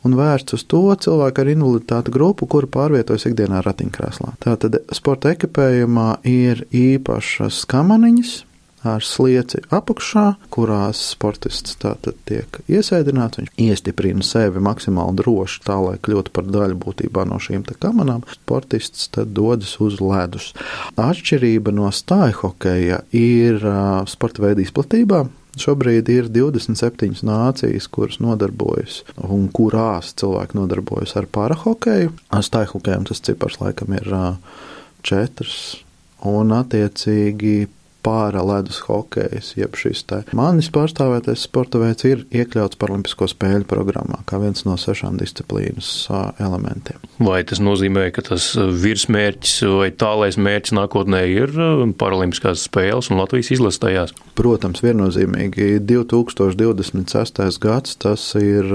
un 0.04 0.16
vērsts 0.18 0.58
uz 0.58 0.66
to 0.70 0.82
cilvēku 1.06 1.44
ar 1.44 1.52
invaliditāti 1.54 2.14
grupu, 2.14 2.48
kuru 2.50 2.70
pārvietojas 2.74 3.28
ikdienā 3.30 3.62
ratiņkrēslā. 3.64 4.34
Tātad 4.42 4.80
sporta 4.94 5.34
ekipējumā 5.36 6.08
ir 6.26 6.66
īpašas 6.74 7.62
kamaniņas, 7.70 8.34
ar 8.84 9.04
slieci 9.04 9.62
apakšā, 9.74 10.24
kurās 10.54 11.00
sportists 11.14 11.78
tātad 11.82 12.18
tiek 12.28 12.60
iesēdināts. 12.68 13.40
Viņš 13.40 13.52
iestiprina 13.66 14.24
sevi 14.26 14.62
maksimāli 14.64 15.16
droši, 15.20 15.62
tā 15.66 15.78
lai 15.80 15.96
kļūtu 16.04 16.34
par 16.34 16.48
daļu 16.48 16.80
būtībā 16.84 17.24
no 17.28 17.40
šīm 17.42 17.64
kamanām. 17.80 18.24
Sportists 18.36 19.08
tad 19.14 19.32
dodas 19.36 19.76
uz 19.80 20.00
ledus. 20.04 20.52
Atšķirība 21.00 21.72
no 21.74 21.88
stāja 21.94 22.36
hokeja 22.42 23.00
ir 23.14 23.64
sporta 24.10 24.44
veida 24.44 24.64
izplatībā. 24.64 25.24
Šobrīd 25.54 26.08
ir 26.10 26.28
27 26.34 27.22
nācijas, 27.22 27.86
kuras 27.86 28.18
nodarbojas 28.18 29.04
un 29.22 29.46
kurās 29.54 30.10
cilvēki 30.18 30.58
nodarbojas 30.58 31.14
ar 31.20 31.28
parahokeju. 31.30 32.10
Ar 32.34 32.42
stāju 32.42 32.80
tas 32.82 33.22
cipars 33.22 33.60
laikam 33.62 33.94
ir 33.94 34.10
četrs. 35.06 35.84
Un, 36.24 36.50
attiecīgi, 36.56 37.68
pāra 38.04 38.42
ledus 38.44 38.82
hokejs, 38.86 39.54
jeb 39.58 39.76
šis 39.78 40.04
te 40.08 40.20
manis 40.36 40.68
pārstāvētais 40.74 41.46
sporta 41.48 41.80
veids 41.80 42.06
ir 42.08 42.24
iekļauts 42.34 42.78
Paralimpisko 42.80 43.28
spēļu 43.30 43.66
programmā 43.70 44.20
kā 44.28 44.40
viens 44.42 44.66
no 44.68 44.76
sešām 44.80 45.16
disciplīnas 45.20 45.90
elementiem. 46.42 47.00
Vai 47.24 47.40
tas 47.48 47.62
nozīmē, 47.64 48.08
ka 48.14 48.24
tas 48.26 48.50
virsmērķis 48.56 49.56
vai 49.78 49.88
tālais 49.94 50.38
mērķis 50.40 50.76
nākotnē 50.76 51.22
ir 51.32 51.54
Paralimpiskās 52.00 52.66
spēles 52.68 53.10
un 53.12 53.20
Latvijas 53.22 53.52
izlastajās? 53.56 54.14
Protams, 54.34 54.82
viennozīmīgi 54.82 55.78
2026. 55.86 57.42
gads 57.62 57.96
tas 58.02 58.26
ir 58.40 58.66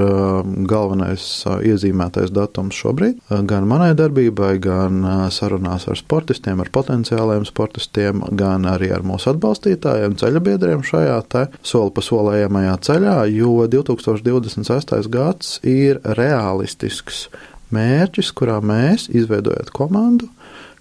galvenais 0.70 1.26
iezīmētais 1.68 2.32
datums 2.36 2.80
šobrīd. 2.80 3.20
Gan 3.50 3.68
manai 3.68 3.92
darbībai, 4.00 4.54
gan 4.64 5.04
sarunās 5.36 5.90
ar 5.92 6.00
sportistiem, 6.00 6.64
ar 6.64 6.72
potenciālajiem 6.74 7.48
sportistiem, 7.50 8.24
gan 8.40 8.68
arī 8.72 8.94
ar 8.96 9.04
mūsu 9.04 9.19
mūsu 9.20 9.34
atbalstītājiem, 9.34 10.16
ceļabiedriem 10.16 10.84
šajā 10.88 11.20
soli 11.68 11.92
pa 11.92 12.02
solējamajā 12.02 12.76
ceļā, 12.88 13.16
jo 13.36 13.68
2026. 13.68 15.10
gads 15.12 15.60
ir 15.68 16.00
realistisks 16.16 17.28
mērķis, 17.76 18.32
kurā 18.32 18.62
mēs, 18.64 19.10
izveidojot 19.12 19.74
komandu, 19.76 20.30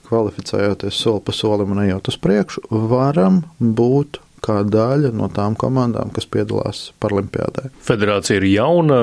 kvalificējoties 0.06 1.02
soli 1.02 1.24
pa 1.26 1.34
solim 1.34 1.74
un 1.74 1.82
ejot 1.82 2.08
uz 2.08 2.16
priekšu, 2.22 2.62
varam 2.70 3.42
būt 3.58 4.22
kā 4.44 4.60
daļa 4.66 5.12
no 5.16 5.30
tām 5.34 5.56
komandām, 5.58 6.12
kas 6.14 6.28
piedalās 6.30 6.88
Paralimpiādē. 7.02 7.68
Federācija 7.84 8.38
ir 8.40 8.48
jauna, 8.52 9.00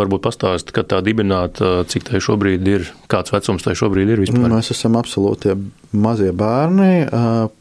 varbūt 0.00 0.24
pastāst, 0.26 0.74
kad 0.74 0.90
tā 0.92 1.00
dibināta, 1.04 1.82
cik 1.90 2.08
tai 2.10 2.22
šobrīd 2.24 2.68
ir, 2.70 2.90
kāds 3.10 3.34
vecums 3.34 3.64
tai 3.66 3.76
šobrīd 3.78 4.14
ir 4.14 4.22
vispār? 4.24 4.48
Mēs 4.52 4.72
esam 4.74 4.98
absolūti 5.00 5.54
mazie 5.94 6.32
bērni. 6.34 7.06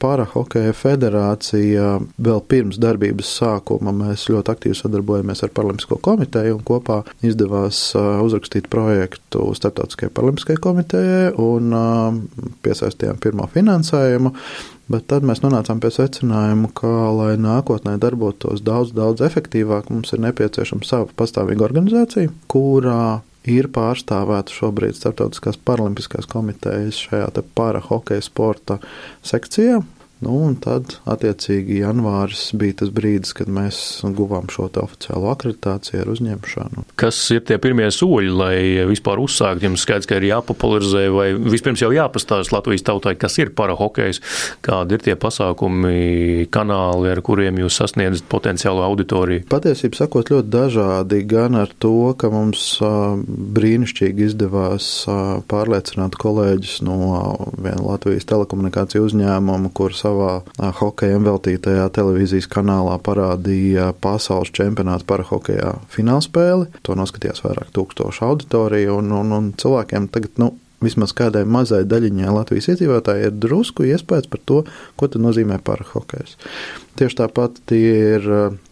Parahokeja 0.02 0.74
federācija 0.78 1.90
vēl 2.18 2.42
pirms 2.50 2.80
darbības 2.82 3.30
sākuma 3.40 3.94
mēs 3.96 4.26
ļoti 4.32 4.54
aktīvi 4.54 4.78
sadarbojamies 4.80 5.46
ar 5.46 5.54
Paralimpisko 5.54 6.00
komiteju 6.04 6.58
un 6.58 6.66
kopā 6.68 7.02
izdevās 7.26 7.86
uzrakstīt 7.96 8.70
projektu 8.74 9.52
Startautiskajai 9.58 10.14
Paralimpiskajai 10.14 10.64
komitejai 10.64 11.26
un 11.42 11.74
piesaistījām 12.66 13.22
pirmo 13.24 13.50
finansējumu. 13.54 14.34
Bet 14.92 15.06
tad 15.08 15.24
mēs 15.24 15.40
nonācām 15.40 15.80
pie 15.80 15.94
secinājuma, 15.96 16.70
ka, 16.76 16.90
lai 17.16 17.34
nākotnē 17.40 17.96
darbotos 18.04 18.64
daudz, 18.66 18.92
daudz 18.96 19.24
efektīvāk, 19.24 19.88
mums 19.94 20.12
ir 20.12 20.24
nepieciešama 20.26 20.84
sava 20.88 21.08
pastāvīga 21.20 21.64
organizācija, 21.70 22.34
kurā 22.52 23.22
ir 23.48 23.70
pārstāvēta 23.76 24.52
šobrīd 24.52 24.98
Startautiskās 25.00 25.60
Paralimpiskās 25.68 26.28
komitejas 26.32 27.00
šajā 27.08 27.32
para 27.56 27.80
hokeja 27.84 28.24
sporta 28.24 28.80
sekcijā. 29.24 29.82
Nu, 30.24 30.38
un 30.48 30.56
tad, 30.62 30.98
attiecīgi, 31.10 31.82
janvāris 31.82 32.46
bija 32.60 32.78
tas 32.84 32.92
brīdis, 32.96 33.34
kad 33.36 33.50
mēs 33.52 33.78
guvām 34.16 34.48
šo 34.52 34.70
oficiālo 34.80 35.32
akreditāciju 35.34 36.04
ar 36.04 36.12
uzņemšanu. 36.14 36.86
Kas 37.00 37.18
ir 37.36 37.44
tie 37.48 37.58
pirmie 37.62 37.90
soļi, 37.92 38.32
lai 38.32 38.56
vispār 38.88 39.20
uzsākt? 39.20 39.66
Jums 39.66 39.84
skaidrs, 39.84 40.08
ka 40.08 40.20
ir 40.20 40.30
jāpopularizē, 40.30 41.04
vai 41.14 41.28
vispirms 41.36 41.84
jau 41.84 41.92
jāpastāsta 41.94 42.56
Latvijas 42.56 42.86
tautai, 42.88 43.16
kas 43.20 43.36
ir 43.42 43.52
parahokejs, 43.58 44.22
kādi 44.64 44.98
ir 44.98 45.04
tie 45.04 45.18
pasākumi, 45.20 46.48
kanāli, 46.54 47.12
ar 47.12 47.24
kuriem 47.26 47.60
jūs 47.64 47.82
sasniedzat 47.82 48.30
potenciālo 48.32 48.86
auditoriju? 48.88 49.44
Patiesībā 49.52 50.00
sakot, 50.04 50.32
ļoti 50.32 50.52
dažādi, 50.54 51.22
gan 51.28 51.60
ar 51.60 51.74
to, 51.84 52.14
ka 52.20 52.32
mums 52.34 52.78
brīnišķīgi 53.60 54.30
izdevās 54.30 54.90
pārliecināt 55.52 56.16
kolēģis 56.22 56.80
no 56.88 56.98
viena 57.58 57.84
Latvijas 57.84 58.28
telekomunikāciju 58.32 59.10
uzņēmuma, 59.10 59.74
kur 59.76 59.96
savā 60.14 60.72
hokejam 60.80 61.26
veltītajā 61.28 61.88
televīzijas 61.96 62.48
kanālā 62.52 62.98
parādīja 63.04 63.92
pasaules 64.04 64.54
čempionāta 64.54 65.06
parahokejā 65.10 65.74
finālspēli. 65.94 66.70
To 66.86 66.98
noskatījās 67.00 67.44
vairāk 67.46 67.74
tūkstošu 67.76 68.26
auditoriju, 68.28 69.00
un, 69.02 69.12
un, 69.20 69.34
un 69.38 69.50
cilvēkiem 69.60 70.10
tagad, 70.14 70.38
nu, 70.42 70.54
vismaz 70.84 71.14
kādai 71.16 71.46
mazai 71.48 71.84
daļiņai 71.88 72.32
Latvijas 72.36 72.70
iedzīvotāji 72.74 73.30
ir 73.30 73.36
drusku 73.46 73.88
iespējas 73.88 74.30
par 74.32 74.42
to, 74.46 74.64
ko 75.00 75.12
nozīmē 75.16 75.60
parahokejs. 75.64 76.38
Tieši 77.00 77.22
tāpat 77.24 77.62
tie 77.70 77.86
ir 78.18 78.28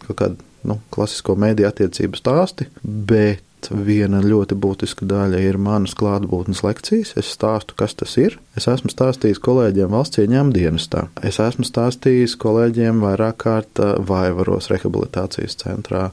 kaut 0.08 0.18
kādi 0.20 0.50
nu, 0.68 0.78
klasisko 0.94 1.38
mēdīju 1.40 1.70
attiecību 1.72 2.20
stāsti, 2.20 2.68
bet 2.84 3.42
viena 3.70 4.22
ļoti 4.24 4.58
būtiska 4.58 5.06
daļa 5.10 5.42
ir 5.46 5.60
manas 5.62 5.94
klātbūtnes 6.00 6.64
lekcijas. 6.66 7.16
Es 7.20 7.32
stāstu, 7.36 7.78
kas 7.78 7.94
tas 8.00 8.18
ir. 8.18 8.40
Es 8.58 8.68
esmu 8.72 8.90
stāstījis 8.92 9.42
kolēģiem 9.44 9.92
valsts 9.94 10.22
ieņēmuma 10.24 10.56
dienestā. 10.56 11.08
Es 11.22 11.40
esmu 11.44 11.68
stāstījis 11.68 12.38
kolēģiem 12.42 13.04
vairāk 13.06 13.42
kārt 13.46 13.84
Vaivaros 14.08 14.72
rehabilitācijas 14.74 15.60
centrā. 15.62 16.10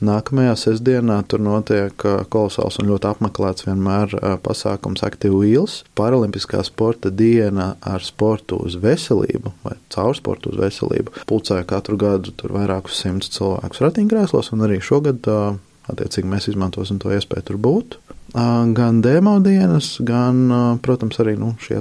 Nākamajā 0.00 0.54
sestdienā 0.56 1.18
tur 1.28 1.42
notiek 1.44 1.92
kolosāls 2.32 2.78
un 2.80 2.88
ļoti 2.88 3.08
apmeklēts 3.10 3.66
vienmēr 3.66 4.14
pasākums 4.40 5.04
Active 5.04 5.36
Wheels, 5.36 5.82
paralimpiskā 5.98 6.62
sporta 6.64 7.12
diena 7.12 7.74
ar 7.84 8.00
sportu 8.00 8.62
uz 8.64 8.78
veselību 8.80 9.52
vai 9.66 9.76
caur 9.92 10.16
sportu 10.16 10.54
uz 10.54 10.60
veselību. 10.62 11.12
Pulcēja 11.28 11.68
katru 11.68 12.00
gadu 12.00 12.32
tur 12.32 12.56
vairākus 12.56 12.96
simtus 13.02 13.34
cilvēkus 13.36 13.84
ratiņkrēslos, 13.84 14.54
un 14.56 14.64
arī 14.64 14.80
šogad 14.80 15.28
Attiecīgi 15.90 16.30
mēs 16.30 16.48
izmantosim 16.52 17.00
to 17.02 17.12
iespēju 17.14 17.50
tur 17.50 17.60
būt. 17.60 17.98
Gan 18.30 19.00
demo 19.02 19.36
dienas, 19.42 19.96
gan, 20.06 20.48
protams, 20.84 21.18
arī 21.22 21.36
nu, 21.40 21.54
šie 21.62 21.80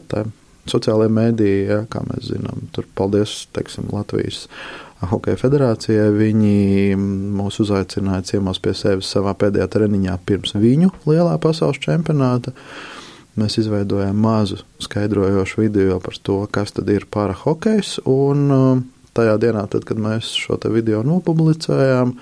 sociālajie 0.69 1.13
mēdīji, 1.13 1.65
ja, 1.69 1.79
kā 1.89 2.01
mēs 2.05 2.29
zinām. 2.31 2.67
Tur 2.75 2.87
paldies, 2.97 3.43
teiksim, 3.55 3.89
Latvijas 3.93 4.47
Hokeja 4.99 5.39
federācijai. 5.39 6.09
Viņi 6.11 6.97
mūs 6.99 7.61
uzaicināja 7.63 8.25
ciemos 8.33 8.59
pie 8.61 8.73
sevis 8.77 9.09
savā 9.13 9.35
pēdējā 9.39 9.69
treniņā 9.71 10.17
pirms 10.27 10.55
viņu 10.59 10.91
lielā 11.07 11.37
pasaules 11.41 11.79
čempionāta. 11.83 12.53
Mēs 13.39 13.55
izveidojām 13.61 14.17
mazu 14.19 14.59
skaidrojošu 14.83 15.61
video 15.61 15.99
par 16.03 16.17
to, 16.19 16.41
kas 16.51 16.73
tad 16.75 16.89
ir 16.91 17.05
para 17.07 17.37
hokejs, 17.37 17.99
un 18.09 18.49
tajā 19.15 19.37
dienā, 19.39 19.63
tad, 19.71 19.85
kad 19.87 20.01
mēs 20.01 20.33
šo 20.35 20.59
video 20.73 21.05
nopublicējām, 21.07 22.17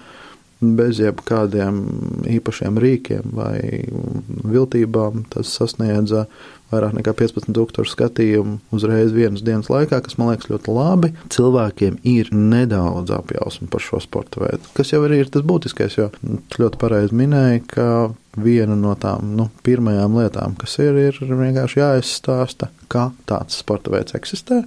bez 0.61 1.01
jebkādiem 1.01 1.81
īpašiem 2.37 2.77
rīkiem 2.81 3.33
vai 3.37 3.59
viltībām. 4.47 5.25
Tas 5.33 5.51
sasniedza 5.53 6.25
vairāk 6.71 6.95
nekā 6.97 7.13
15,000 7.15 7.87
skatījumu 7.87 8.57
uzreiz 8.75 9.13
vienas 9.15 9.43
dienas 9.45 9.69
laikā, 9.71 10.01
kas 10.03 10.17
man 10.19 10.31
liekas 10.33 10.49
ļoti 10.51 10.73
labi. 10.75 11.11
Cilvēkiem 11.33 11.99
ir 12.09 12.31
nedaudz 12.33 13.13
apjausma 13.15 13.69
par 13.71 13.83
šo 13.83 14.01
sporta 14.03 14.43
veidu, 14.43 14.73
kas 14.77 14.93
jau 14.93 15.03
arī 15.07 15.21
ir 15.23 15.31
tas 15.33 15.45
būtiskais, 15.47 15.99
jo 15.99 16.09
ļoti 16.57 16.81
pareizi 16.81 17.17
minēja, 17.17 17.61
ka 17.71 17.89
viena 18.37 18.75
no 18.77 18.93
tām 18.99 19.33
nu, 19.37 19.47
pirmajām 19.65 20.17
lietām, 20.19 20.57
kas 20.59 20.77
ir, 20.83 20.97
ir 21.09 21.21
vienkārši 21.21 21.81
jāizstāsta, 21.81 22.69
kā 22.91 23.09
tāds 23.29 23.59
sporta 23.61 23.93
veids 23.93 24.15
eksistē. 24.17 24.61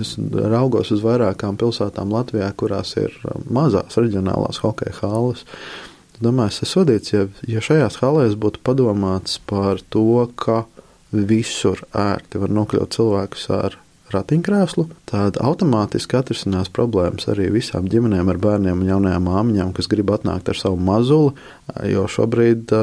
Es 0.00 0.14
raugos 0.32 0.92
uz 0.94 1.04
vairākām 1.04 1.58
pilsētām 1.60 2.12
Latvijā, 2.14 2.50
kurās 2.56 2.96
ir 3.00 3.14
mazās 3.50 3.98
reģionālās 4.00 4.62
hokeja 4.64 4.98
halas. 5.00 5.46
Domāju, 6.22 6.62
es 6.62 6.74
sodīts, 6.74 7.14
ja, 7.14 7.26
ja 7.48 7.62
šajās 7.64 7.98
halēs 8.02 8.36
būtu 8.38 8.62
padomāts 8.62 9.40
par 9.48 9.80
to, 9.90 10.28
ka 10.38 10.62
visur 11.12 11.82
ērti 11.98 12.40
var 12.40 12.52
nokļūt 12.54 12.94
cilvēkus 12.96 13.48
ar 13.56 13.78
ratiņkrēslu, 14.12 14.86
tad 15.08 15.38
automātiski 15.40 16.18
atrisinās 16.18 16.70
problēmas 16.74 17.28
arī 17.32 17.48
visām 17.54 17.88
ģimenēm 17.90 18.28
ar 18.32 18.40
bērniem 18.42 18.84
un 18.84 18.90
jaunajām 18.90 19.26
māmiņām, 19.28 19.72
kas 19.76 19.88
grib 19.92 20.12
atnākt 20.14 20.52
ar 20.52 20.58
savu 20.58 20.78
mazuli, 20.84 21.32
jo 21.88 22.04
šobrīd 22.10 22.74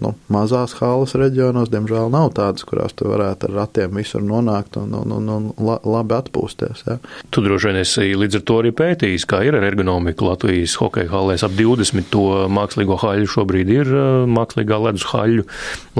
nu, 0.00 0.12
mazās 0.32 0.74
halas 0.78 1.14
reģionos, 1.18 1.70
diemžēl, 1.72 2.08
nav 2.12 2.32
tādas, 2.36 2.64
kurās 2.68 2.94
tu 2.96 3.10
varētu 3.10 3.50
ar 3.50 3.56
ratiem 3.60 3.98
visur 3.98 4.24
nonākt 4.24 4.78
un, 4.80 4.94
un, 4.96 5.14
un, 5.18 5.30
un 5.52 5.70
labi 5.92 6.16
atpūsties. 6.16 6.84
Ja. 6.88 6.98
Tu 7.34 7.44
droši 7.44 7.70
vien 7.70 7.80
esi 7.82 8.08
līdz 8.18 8.40
ar 8.40 8.44
to 8.48 8.58
arī 8.62 8.74
pētījis, 8.78 9.28
kā 9.28 9.42
ir 9.46 9.58
ar 9.58 9.66
ergonomiku 9.68 10.30
Latvijas 10.30 10.78
hokeja 10.80 11.12
halēs. 11.12 11.44
Ap 11.46 11.56
20 11.58 12.10
to 12.12 12.26
mākslīgo 12.52 12.98
haļu 13.02 13.30
šobrīd 13.36 13.72
ir 13.72 13.96
mākslīgā 14.32 14.80
ledus 14.88 15.08
haļu 15.12 15.46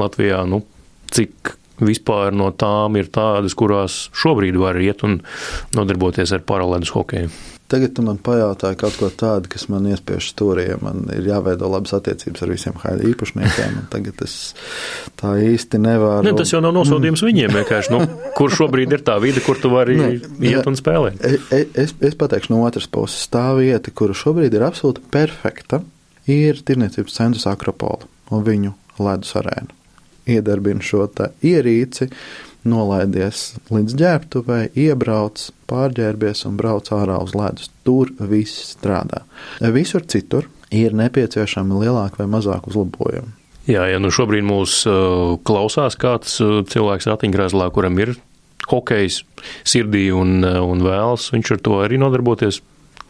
Latvijā. 0.01 0.45
Nu, 0.49 0.65
cik 1.13 1.57
vispār 1.83 2.35
no 2.37 2.51
tām 2.55 2.97
ir 3.01 3.11
tādas, 3.13 3.57
kurās 3.59 4.07
šobrīd 4.17 4.59
var 4.61 4.79
iet 4.81 5.05
un 5.07 5.21
nodarboties 5.77 6.33
ar 6.33 6.47
paralēlus 6.49 6.95
hokeju. 6.97 7.33
Tagad 7.73 7.95
tu 7.97 8.05
man 8.05 8.19
pajautāji 8.21 8.77
kaut 8.83 8.97
ko 9.01 9.09
tādu, 9.09 9.49
kas 9.53 9.65
man 9.73 9.87
iespiež 9.89 10.27
stūrī, 10.35 10.67
man 10.85 11.07
ir 11.15 11.25
jāveido 11.31 11.71
labas 11.73 11.95
attiecības 11.97 12.45
ar 12.45 12.53
visiem 12.53 12.77
haļu 12.83 13.09
īpašniekiem. 13.13 13.79
Tagad 13.95 14.21
es 14.27 14.37
tā 15.21 15.33
īsti 15.41 15.81
nevaru. 15.81 16.27
Ne, 16.27 16.35
tas 16.37 16.53
jau 16.53 16.61
nav 16.65 16.75
nosodījums 16.77 17.25
viņiem 17.25 17.57
vienkārši. 17.57 17.95
Nu, 17.95 18.05
kur 18.37 18.53
šobrīd 18.53 18.93
ir 18.93 19.05
tā 19.07 19.17
vide, 19.25 19.41
kur 19.45 19.57
tu 19.61 19.73
vari 19.73 19.97
ne, 19.97 20.11
iet 20.45 20.69
un 20.69 20.77
spēlēt? 20.77 21.17
Es, 21.25 21.49
e, 21.49 21.65
es, 21.87 21.97
es 22.05 22.19
pateikšu 22.21 22.53
no 22.53 22.61
otras 22.69 22.91
puses. 22.93 23.25
Tā 23.33 23.49
vieta, 23.57 23.95
kura 23.97 24.17
šobrīd 24.17 24.53
ir 24.53 24.69
absolūti 24.69 25.05
perfekta, 25.15 25.81
ir 26.29 26.61
tirniecības 26.61 27.17
centrs 27.17 27.49
Akropola 27.49 28.05
un 28.33 28.45
viņu 28.45 28.77
ledus 29.01 29.33
arēna 29.41 29.81
iedarbina 30.29 30.85
šo 30.85 31.09
ierīci, 31.43 32.09
nolaidies 32.69 33.53
līdz 33.73 33.97
ģērbtuvei, 33.99 34.63
iebrauc, 34.79 35.49
pārģērbies 35.71 36.45
un 36.49 36.57
brauc 36.61 36.91
ārā 36.95 37.19
uz 37.25 37.35
ledus. 37.39 37.71
Tur 37.87 38.13
viss 38.31 38.75
strādā. 38.77 39.25
Visur 39.75 40.05
citur 40.07 40.49
ir 40.73 40.97
nepieciešami 40.97 41.83
lielāki 41.85 42.23
vai 42.23 42.29
mazāki 42.33 42.73
uzlabojumi. 42.73 43.33
Jā, 43.71 43.87
ja 43.93 44.01
nu 44.03 44.11
šobrīd 44.11 44.43
mūs 44.47 44.81
uh, 44.91 45.37
klausās 45.47 45.95
kāds 46.01 46.41
uh, 46.43 46.63
cilvēks 46.67 47.07
ratiņkrēslā, 47.07 47.69
kuram 47.75 47.99
ir 48.03 48.17
hokejs 48.71 49.21
sirdī 49.69 50.09
un, 50.15 50.41
uh, 50.43 50.59
un 50.67 50.83
vēlas, 50.83 51.29
viņš 51.35 51.55
ar 51.55 51.63
to 51.63 51.79
arī 51.85 52.01
nodarboties. 52.03 52.59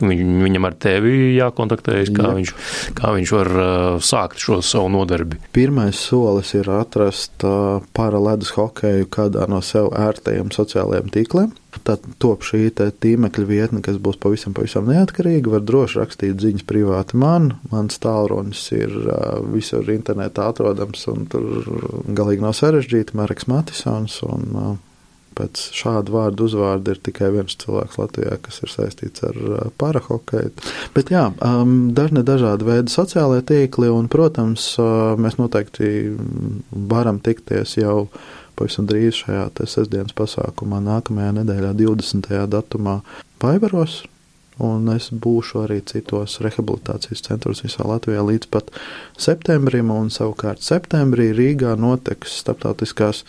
Viņ, 0.02 0.30
viņam 0.42 0.66
ar 0.66 0.74
tevi 0.82 1.12
jākontaktējas, 1.36 2.10
kā, 2.14 2.26
Jā. 2.26 2.34
viņš, 2.40 2.52
kā 2.98 3.12
viņš 3.14 3.32
var 3.36 3.50
uh, 3.54 4.02
sākt 4.02 4.42
šo 4.42 4.58
savu 4.66 4.90
nodarbi. 4.90 5.38
Pirmais 5.54 5.98
solis 5.98 6.50
ir 6.58 6.70
atrast 6.74 7.46
uh, 7.46 7.84
paralēdus 7.94 8.54
hokeju 8.56 9.06
kādā 9.12 9.46
no 9.50 9.62
sev 9.62 9.92
ērtajiem 9.94 10.50
sociālajiem 10.54 11.12
tīkliem. 11.14 11.52
Tad 11.86 12.04
top 12.20 12.44
šī 12.44 12.66
tīmekļa 12.74 13.46
vietne, 13.48 13.80
kas 13.84 13.96
būs 14.02 14.18
pavisam, 14.20 14.52
pavisam 14.56 14.90
neatkarīga. 14.90 15.54
Var 15.54 15.62
droši 15.64 16.02
rakstīt 16.02 16.42
ziņas 16.42 16.66
privāti 16.68 17.16
man. 17.22 17.54
Mans 17.72 18.02
tālrunis 18.02 18.66
ir 18.76 18.92
uh, 19.06 19.38
visur 19.54 19.86
internetā 19.94 20.50
atrodams, 20.52 21.06
un 21.14 21.28
tur 21.32 21.68
galīgi 22.10 22.44
nav 22.44 22.58
sarežģīti. 22.58 23.16
Marks 23.18 23.48
Matisons. 23.48 24.18
Un, 24.26 24.48
uh, 24.52 24.72
Pēc 25.38 25.64
šāda 25.76 26.12
vārda 26.12 26.46
uzvārda 26.46 26.94
ir 26.94 27.00
tikai 27.08 27.30
viens 27.34 27.56
cilvēks 27.62 27.98
Latvijā, 28.00 28.36
kas 28.44 28.62
ir 28.64 28.72
saistīts 28.72 29.24
ar 29.28 29.38
uh, 29.40 29.64
parahokeju. 29.80 30.52
Bet 30.96 31.12
jā, 31.14 31.28
um, 31.44 31.90
dažne 31.96 32.24
dažādi 32.26 32.68
veidi 32.68 32.92
sociālajie 32.92 33.46
tīkli, 33.48 33.90
un, 33.92 34.10
protams, 34.12 34.72
uh, 34.82 35.12
mēs 35.20 35.38
noteikti 35.40 35.90
varam 36.92 37.20
tikties 37.24 37.78
jau 37.80 38.06
pavisam 38.58 38.86
drīz 38.88 39.22
šajā 39.22 39.48
sestdienas 39.64 40.14
pasākumā, 40.16 40.82
nākamajā 40.84 41.36
nedēļā, 41.40 41.74
20. 41.80 42.32
datumā, 42.52 43.00
Paivaros. 43.42 44.02
Un 44.62 44.84
es 44.92 45.08
būšu 45.08 45.62
arī 45.64 45.78
citos 45.88 46.36
rehabilitācijas 46.44 47.24
centros 47.24 47.62
visā 47.64 47.86
Latvijā 47.88 48.20
līdz 48.28 48.50
pat 48.52 48.68
septembrim, 49.16 49.88
un 49.90 50.12
savukārt 50.12 50.60
septembrī 50.62 51.30
Rīgā 51.32 51.72
notiks 51.80 52.36
starptautiskās 52.42 53.24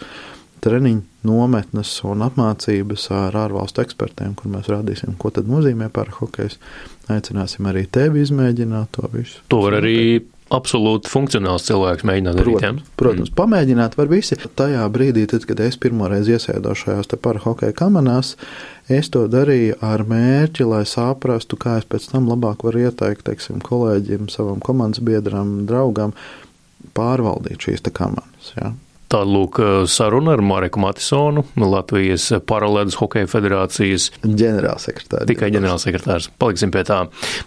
treniņu 0.63 1.27
nometnes 1.27 1.91
un 2.07 2.23
apmācības 2.25 3.09
ar 3.15 3.37
ārvalstu 3.45 3.83
ekspertiem, 3.83 4.35
kur 4.39 4.51
mēs 4.53 4.69
rādīsim, 4.71 5.15
ko 5.19 5.31
tad 5.35 5.49
nozīmē 5.51 5.89
parahokejs. 5.93 6.59
Aicināsim 7.13 7.67
arī 7.67 7.85
tevi 7.91 8.23
izmēģināt 8.23 8.95
to 8.95 9.09
visu. 9.11 9.43
To 9.51 9.65
var 9.65 9.81
arī 9.81 9.97
absolūti 10.53 11.09
funkcionāls 11.11 11.65
cilvēks 11.67 12.05
mēģināt 12.07 12.37
darīt. 12.37 12.57
Protams, 12.59 12.91
protams 12.99 13.31
mm. 13.31 13.37
pamēģināt 13.39 13.97
var 13.97 14.11
visi. 14.11 14.37
Tajā 14.37 14.83
brīdī, 14.93 15.25
tad, 15.29 15.47
kad 15.49 15.63
es 15.65 15.77
pirmoreiz 15.81 16.29
iesēdos 16.29 16.83
šajās 16.83 17.11
parahokeja 17.23 17.75
kamanās, 17.77 18.35
es 18.91 19.09
to 19.13 19.25
darīju 19.31 19.79
ar 19.85 20.05
mērķi, 20.09 20.67
lai 20.69 20.83
saprastu, 20.89 21.59
kā 21.59 21.79
es 21.81 21.89
pēc 21.89 22.09
tam 22.11 22.29
labāk 22.31 22.65
varu 22.67 22.85
ieteikt, 22.85 23.25
teiksim, 23.29 23.61
kolēģim, 23.65 24.29
savam 24.33 24.63
komandas 24.63 25.03
biedram, 25.05 25.63
draugam 25.69 26.15
pārvaldīt 26.97 27.69
šīs 27.69 27.85
te 27.85 27.93
kamanas. 27.95 28.53
Ja? 28.59 28.73
Tāda 29.13 29.29
lūk 29.29 29.59
saruna 29.93 30.31
ar 30.33 30.41
Mareku 30.41 30.81
Matisonu, 30.81 31.43
Latvijas 31.61 32.31
Paralēdas 32.49 32.95
Hokeja 32.97 33.27
federācijas 33.29 34.07
ģenerālsekretārs. 34.23 35.27
Tikai 35.29 35.51
ģenerālsekretārs. 35.53 36.31
Paliksim 36.41 36.73
pie 36.73 36.81
tā. 36.87 36.97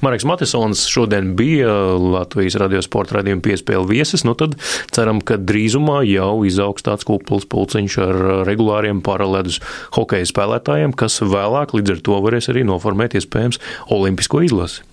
Mareks 0.06 0.28
Matisons 0.30 0.84
šodien 0.86 1.32
bija 1.38 1.72
Latvijas 1.98 2.54
radiosporta 2.62 3.18
radījuma 3.18 3.42
piespēle 3.48 3.82
viesis, 3.90 4.22
nu 4.28 4.36
tad 4.38 4.54
ceram, 4.94 5.18
ka 5.18 5.40
drīzumā 5.42 6.04
jau 6.06 6.44
izaugs 6.46 6.86
tāds 6.86 7.08
kupls 7.08 7.50
pulciņš 7.50 8.00
ar 8.06 8.22
regulāriem 8.46 9.02
paralēdus 9.02 9.58
hokeja 9.98 10.30
spēlētājiem, 10.30 10.94
kas 10.94 11.18
vēlāk 11.18 11.74
līdz 11.74 11.96
ar 11.96 12.04
to 12.06 12.22
varēs 12.28 12.52
arī 12.54 12.62
noformēt 12.70 13.18
iespējams 13.18 13.58
olimpisko 13.90 14.46
izlasi. 14.46 14.86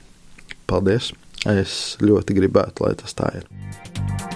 Paldies! 0.65 1.13
Es 1.45 1.99
ļoti 2.01 2.39
gribētu, 2.39 2.88
lai 2.88 2.95
tas 2.97 3.13
tā 3.13 3.36
ir. 3.38 4.33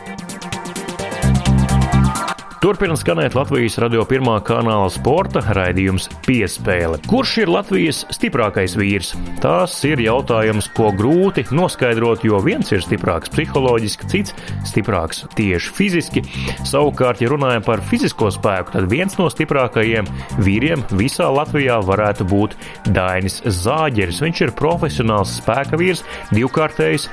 Turpina 2.58 2.96
skanēt 2.98 3.36
Latvijas 3.38 3.76
radio 3.78 4.02
pirmā 4.10 4.40
kanāla 4.42 4.88
sporta 4.90 5.44
raidījums 5.54 6.08
Piespēle. 6.26 6.98
Kurš 7.06 7.34
ir 7.44 7.52
Latvijas 7.54 8.00
stiprākais 8.16 8.74
vīrs? 8.80 9.12
Tas 9.44 9.76
ir 9.86 10.02
jautājums, 10.02 10.66
ko 10.74 10.90
grūti 10.98 11.44
noskaidrot, 11.54 12.26
jo 12.26 12.40
viens 12.42 12.72
ir 12.74 12.82
stiprāks 12.82 13.30
psiholoģiski, 13.30 14.10
cits 14.10 14.34
stiprāks 14.66 15.28
tieši 15.38 15.74
fiziski. 15.78 16.24
Savukārt, 16.66 17.22
ja 17.22 17.30
runājam 17.30 17.62
par 17.68 17.84
fizisko 17.86 18.32
spēku, 18.34 18.74
tad 18.74 18.90
viens 18.90 19.20
no 19.22 19.30
stiprākajiem 19.30 20.10
vīriem 20.42 20.88
visā 20.98 21.30
Latvijā 21.30 21.78
varētu 21.86 22.26
būt 22.26 22.58
Dainis 22.90 23.38
Zāģeris. 23.46 24.24
Viņš 24.26 24.44
ir 24.48 24.56
profesionāls 24.58 25.36
spēka 25.44 25.78
vīrs, 25.78 26.02
divkārtējs 26.34 27.06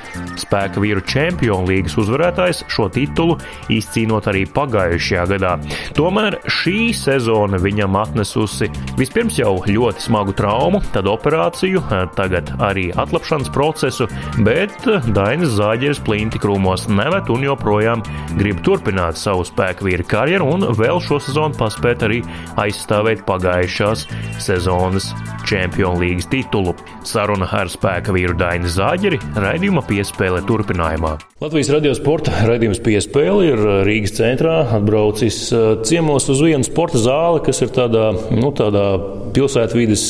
spēka 0.46 0.80
vīru 0.80 1.04
čempionu 1.04 1.68
līgas 1.68 2.00
uzvarētājs, 2.00 2.64
šo 2.72 2.88
titulu 2.96 3.36
izcīnot 3.68 4.32
arī 4.32 4.46
pagājušajā 4.48 5.28
gadā 5.28 5.33
gadā. 5.34 5.56
Tomēr 5.96 6.38
šī 6.50 6.92
sezona 6.96 7.60
viņam 7.62 7.98
atnesusi 8.00 8.70
vispirms 8.98 9.38
jau 9.40 9.56
ļoti 9.68 10.06
smagu 10.08 10.34
traumu, 10.36 10.82
tad 10.94 11.08
operāciju, 11.10 11.82
tagad 12.16 12.54
arī 12.62 12.88
atlapšanas 12.94 13.52
procesu, 13.54 14.08
bet 14.46 14.86
Dainis 15.14 15.54
Zāģers 15.58 16.02
plinti 16.04 16.40
krūmos 16.42 16.88
nevet 16.90 17.30
un 17.32 17.46
joprojām 17.46 18.04
grib 18.38 18.62
turpināt 18.66 19.18
savu 19.20 19.44
spēku 19.46 19.88
vīru 19.88 20.06
karjeru 20.08 20.48
un 20.54 20.66
vēl 20.78 21.00
šo 21.04 21.20
sezonu 21.22 21.56
paspēt 21.58 22.04
arī 22.06 22.20
aizstāvēt 22.60 23.24
pagājušās 23.28 24.06
sezonas 24.42 25.10
Čempionu 25.44 26.00
līgas 26.00 26.30
titulu. 26.32 26.72
Saruna 27.04 27.48
ar 27.52 27.68
spēka 27.68 28.14
vīru 28.16 28.36
Dainu 28.40 28.70
Zāģeri 28.70 29.20
raidījuma 29.36 29.84
piespēle 29.84 30.40
turpinājumā. 30.48 31.18
Latvijas 31.44 31.68
radio 31.74 31.92
sporta 31.96 32.32
raidījums 32.48 32.80
piespēle 32.84 33.50
ir 33.50 33.64
Rīgas 33.84 34.16
centrā 34.16 34.62
atbraucis 34.78 35.42
uh, 35.52 35.66
ciemos 35.84 36.30
uz 36.32 36.40
vienu 36.40 36.64
sporta 36.64 37.02
zāli, 37.02 37.42
kas 37.44 37.60
ir 37.66 37.74
tādā, 37.76 38.06
nu, 38.32 38.48
tādā 38.56 38.86
pilsētvidas, 39.34 40.04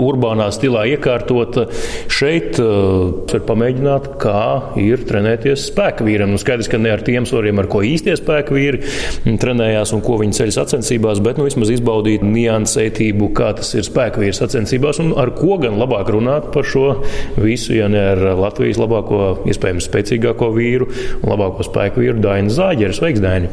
urbānā 0.00 0.48
stilā 0.54 0.86
iekārtota. 0.94 1.66
Šeit 2.10 2.58
var 2.60 3.44
pamēģināt, 3.48 4.08
kā 4.22 4.42
ir 4.80 5.04
trenēties 5.08 5.68
spēka 5.70 6.06
vīram. 6.06 6.32
Nu, 6.32 6.40
skaidrs, 6.40 6.70
ka 6.70 6.80
ne 6.80 6.92
ar 6.94 7.04
tiem 7.06 7.26
svariem, 7.28 7.59
ar 7.60 7.68
ko 7.70 7.82
īstie 7.86 8.16
spēka 8.18 8.56
vīri 8.56 8.82
trenējās 9.40 9.94
un 9.96 10.04
ko 10.04 10.18
viņi 10.20 10.38
ceļ 10.40 10.54
sacensībās, 10.56 11.22
bet 11.24 11.40
nu, 11.40 11.46
vismaz 11.48 11.72
izbaudīt 11.74 12.24
niansētību, 12.26 13.30
kā 13.36 13.52
tas 13.58 13.72
ir 13.76 13.86
spēka 13.86 14.22
vīra 14.22 14.36
sacensībās 14.40 15.02
un 15.04 15.14
ar 15.20 15.34
ko 15.38 15.60
gan 15.62 15.78
labāk 15.80 16.12
runāt 16.14 16.50
par 16.54 16.66
šo 16.66 16.86
visu, 17.40 17.74
ja 17.78 17.88
ne 17.92 18.02
ar 18.14 18.24
Latvijas 18.40 18.80
labāko, 18.80 19.22
iespējams, 19.50 19.88
spēcīgāko 19.90 20.50
vīru 20.56 20.90
un 21.20 21.32
labāko 21.32 21.66
spēku 21.66 22.04
vīru 22.04 22.20
Dainu 22.24 22.52
Zāģeru. 22.54 22.96
Sveiks, 22.96 23.22
Daini! 23.22 23.50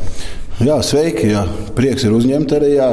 Jā, 0.57 0.79
sveiki! 0.81 1.27
Jā. 1.29 1.43
Prieks 1.77 2.07
ir 2.07 2.15
uzņemt 2.17 2.53
arī 2.57 2.71
jā, 2.79 2.87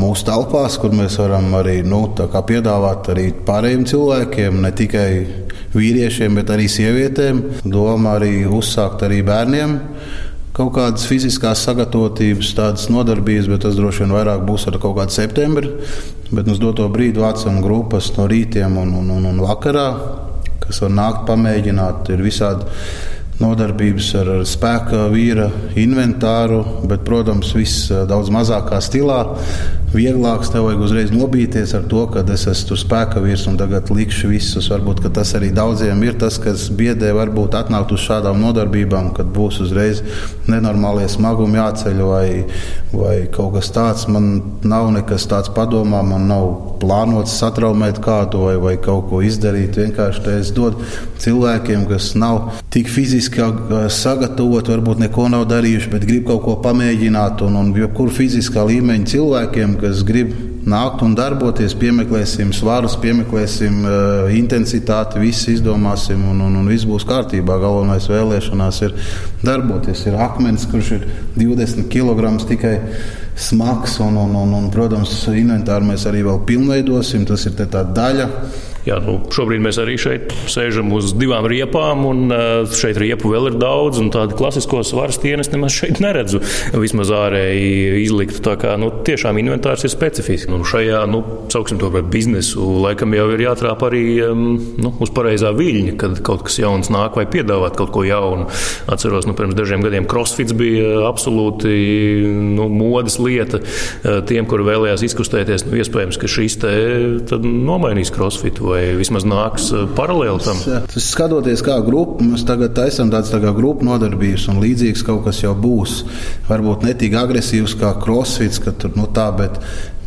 mūsu 0.00 0.24
telpās, 0.26 0.80
kur 0.82 0.90
mēs 0.98 1.14
varam 1.20 1.52
arī 1.54 1.76
nu, 1.86 2.00
piedāvāt 2.18 3.12
arī 3.14 3.28
pārējiem 3.46 3.84
cilvēkiem, 3.86 4.58
ne 4.64 4.72
tikai 4.74 5.10
vīriešiem, 5.76 6.40
bet 6.40 6.50
arī 6.50 6.66
sievietēm. 6.66 7.44
Domā 7.62 8.16
arī 8.18 8.32
uzsākt 8.50 9.06
arī 9.06 9.20
bērniem 9.22 9.78
kaut 10.56 10.72
kādas 10.76 11.06
fiziskās 11.08 11.62
sagatavotības, 11.66 12.54
tādas 12.58 12.88
nodarbības, 12.92 13.50
bet 13.52 13.66
tas 13.66 13.76
droši 13.78 14.04
vien 14.04 14.14
vairāk 14.16 14.46
būs 14.48 14.68
ar 14.70 14.78
kaut 14.82 14.96
kādu 14.98 15.14
septembri. 15.14 15.72
Bet 16.28 16.48
uz 16.50 16.58
doto 16.60 16.88
brīdi 16.92 17.22
vācam 17.22 17.62
grupas 17.64 18.10
no 18.16 18.26
rītiem 18.28 18.76
un, 18.80 18.94
un, 19.00 19.12
un, 19.16 19.28
un 19.30 19.44
vakarā, 19.46 19.86
kas 20.64 20.82
var 20.84 20.92
nākt 20.92 21.24
pamēģināt. 21.30 22.10
Ir 22.12 22.24
visādi 22.26 22.68
nodarbības 23.38 24.08
ar 24.18 24.30
spēka 24.48 25.06
vīra 25.12 25.46
inventāru, 25.78 26.60
bet, 26.90 27.04
protams, 27.06 27.52
viss 27.56 27.88
daudz 28.10 28.32
mazākā 28.34 28.80
stilā 28.82 29.22
vieglāks. 29.94 30.50
Tev 30.52 30.66
vajag 30.68 30.82
uzreiz 30.84 31.12
nobīties 31.14 31.74
ar 31.76 31.86
to, 31.90 32.04
ka 32.12 32.24
es 32.34 32.46
esmu 32.50 32.78
spēka 32.78 33.22
vīrs 33.24 33.46
un 33.50 33.58
tagad 33.60 33.90
likšu 33.94 34.30
visus. 34.32 34.68
Varbūt 34.72 35.06
tas 35.14 35.34
arī 35.38 35.50
daudziem 35.54 36.02
ir 36.06 36.18
tas, 36.20 36.38
kas 36.42 36.68
biedē, 36.74 37.12
varbūt 37.16 37.56
atnākt 37.58 37.94
uz 37.96 38.04
šādām 38.04 38.40
nodarbībām, 38.44 39.12
kad 39.16 39.30
būs 39.34 39.62
uzreiz 39.64 40.02
nenormālie 40.48 41.08
smagumi 41.10 41.60
jāceļ 41.60 42.02
vai, 42.04 42.26
vai 42.92 43.16
kaut 43.34 43.56
kas 43.58 43.72
tāds. 43.74 44.08
Man 44.12 44.58
nav 44.64 44.90
nekas 44.94 45.28
tāds 45.30 45.52
padomā, 45.54 46.02
man 46.06 46.28
nav 46.30 46.50
plānots 46.82 47.34
satraumēt 47.40 47.98
kādu 48.04 48.44
vai, 48.46 48.56
vai 48.62 48.74
kaut 48.82 49.08
ko 49.10 49.22
izdarīt. 49.24 49.78
Vienkārši 49.78 50.24
es 50.36 50.52
dodu 50.54 50.84
cilvēkiem, 51.22 51.86
kas 51.90 52.12
nav 52.18 52.60
tik 52.72 52.90
fiziski 52.92 53.42
sagatavoti, 53.92 54.74
varbūt 54.76 55.02
neko 55.04 55.28
nav 55.32 55.46
darījuši, 55.50 55.92
bet 55.92 56.06
grib 56.08 56.28
kaut 56.28 56.44
ko 56.44 56.56
pamēģināt. 56.64 57.42
Un, 57.46 57.58
un 57.60 57.72
jebkur 57.76 58.12
fiziskā 58.14 58.64
līmeņa 58.68 59.12
cilvēkiem, 59.14 59.77
kas 59.80 60.02
grib 60.06 60.32
nākt 60.68 61.02
un 61.06 61.14
darboties, 61.16 61.74
piemeklēsim 61.78 62.50
svarus, 62.56 62.96
piemeklēsim 63.00 63.78
uh, 63.84 64.32
intensitāti, 64.36 65.20
viss 65.22 65.48
izdomāsim 65.50 66.22
un, 66.28 66.42
un, 66.44 66.58
un 66.60 66.68
viss 66.68 66.88
būs 66.88 67.06
kārtībā. 67.08 67.58
Galvenais 67.62 68.08
vēlēšanās 68.10 68.82
ir 68.86 68.96
darboties. 69.44 70.04
Ir 70.10 70.18
akmens, 70.20 70.66
kurš 70.70 70.92
ir 70.98 71.08
20 71.38 71.88
kg 71.92 72.34
tikai 72.48 72.76
smags, 73.38 73.98
un, 74.04 74.18
un, 74.18 74.34
un, 74.36 74.56
un 74.58 74.70
protams, 74.74 75.14
inventāru 75.30 75.88
mēs 75.92 76.08
arī 76.10 76.24
vēl 76.26 76.42
pilnveidosim. 76.48 77.24
Tas 77.28 77.46
ir 77.48 77.56
tā 77.58 77.84
daļa 77.86 78.28
Jā, 78.88 78.96
nu, 79.04 79.18
šobrīd 79.34 79.60
mēs 79.60 79.76
arī 79.82 79.98
šeit 80.00 80.30
sēžam 80.48 80.88
uz 80.96 81.10
divām 81.18 81.44
riepām, 81.50 82.06
un 82.08 82.32
uh, 82.32 82.62
šeit 82.72 82.96
riepu 83.00 83.34
vēl 83.34 83.50
ir 83.50 83.56
daudz. 83.60 84.00
Tādu 84.14 84.36
klasisko 84.38 84.80
svaru 84.86 85.12
dienas 85.20 85.50
nemaz 85.52 85.74
šeit 85.76 86.00
neredzu. 86.00 86.40
Vismaz 86.78 87.10
ārēji 87.12 88.04
izliktu. 88.06 88.40
Tā 88.46 88.54
kā 88.60 88.76
nu, 88.80 88.88
tiešām 89.04 89.40
inventārs 89.42 89.84
ir 89.84 89.92
specifisks. 89.92 90.48
Nu, 90.48 90.62
šajā, 90.64 91.02
nu, 91.10 91.20
sauksim 91.52 91.80
to 91.82 91.90
par 91.92 92.06
biznesu, 92.08 92.64
laikam 92.84 93.12
jau 93.16 93.26
ir 93.34 93.42
jātrāp 93.44 93.84
arī 93.90 94.02
um, 94.24 94.46
nu, 94.80 94.94
uz 95.04 95.12
pareizā 95.12 95.52
viļņa, 95.56 95.94
kad 96.00 96.22
kaut 96.24 96.46
kas 96.48 96.56
jauns 96.62 96.88
nāk 96.94 97.18
vai 97.18 97.26
piedāvāt 97.28 97.76
kaut 97.76 97.92
ko 97.92 98.06
jaunu. 98.08 98.48
Atceros, 98.88 99.28
nu, 99.28 99.36
pirms 99.36 99.58
dažiem 99.58 99.84
gadiem 99.84 100.08
crossfits 100.08 100.56
bija 100.56 101.04
absolūti 101.10 101.74
nu, 102.56 102.70
modes 102.72 103.18
lieta 103.20 103.60
tiem, 104.30 104.48
kuri 104.48 104.70
vēlējās 104.70 105.04
izkustēties. 105.10 105.68
Nu, 105.68 105.76
iespējams, 105.82 106.20
ka 106.20 106.32
šis 106.38 106.60
te 106.62 106.74
nomainīs 107.44 108.14
crossfitu 108.14 108.72
vai 108.72 108.77
vismaz 108.98 109.26
nāks 109.28 109.68
eh, 109.74 109.84
paralēli 109.96 110.44
tam? 110.44 110.62
Tas 110.88 111.10
skatoties 111.12 111.62
kā 111.66 111.78
grupa, 111.86 112.24
mēs 112.24 112.44
tagad 112.48 112.74
taisām 112.76 113.12
tādas 113.12 113.32
tā 113.32 113.40
kā 113.42 113.52
grupu 113.56 113.86
nodarbības, 113.88 114.48
un 114.52 114.62
līdzīgs 114.62 115.04
kaut 115.06 115.24
kas 115.26 115.42
jau 115.44 115.54
būs. 115.58 116.02
Varbūt 116.48 116.86
ne 116.86 116.94
tik 116.98 117.16
agresīvs 117.18 117.76
kā 117.80 117.94
crossfits, 118.02 118.60
ka 118.62 118.72
tur 118.72 118.96
nu 118.98 119.08
tā, 119.14 119.28
bet, 119.36 119.58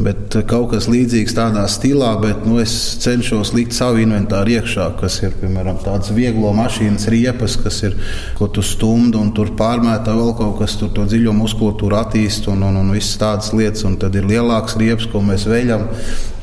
bet 0.02 0.38
kaut 0.50 0.72
kas 0.74 0.90
līdzīgs 0.92 1.36
tādā 1.38 1.68
stilā, 1.72 2.14
bet 2.24 2.48
nu, 2.50 2.58
es 2.64 2.74
cenšos 3.04 3.54
likt 3.58 3.78
savu 3.78 4.02
inventāru 4.04 4.58
iekšā, 4.58 4.90
kas 5.02 5.20
ir 5.26 5.36
piemēram 5.42 5.80
tādas 5.86 6.14
vieglo 6.16 6.54
mašīnas 6.58 7.08
riepas, 7.14 7.60
kas 7.62 7.82
ir, 7.88 7.98
ko 8.40 8.50
tu 8.54 8.66
stumdi 8.66 9.20
un 9.22 9.32
tur 9.38 9.54
pārmētā 9.60 10.16
vēl 10.18 10.36
kaut 10.40 10.60
kas, 10.64 10.80
tur 10.82 10.92
to 10.96 11.06
dziļo 11.10 11.36
muskulatūru 11.38 12.00
attīst 12.02 12.50
un, 12.52 12.66
un, 12.68 12.82
un 12.82 12.94
visas 12.96 13.22
tādas 13.22 13.54
lietas, 13.56 13.86
un 13.88 14.00
tad 14.02 14.18
ir 14.18 14.28
lielāks 14.30 14.80
riepas, 14.82 15.10
ko 15.12 15.24
mēs 15.26 15.48
veļam. 15.50 15.90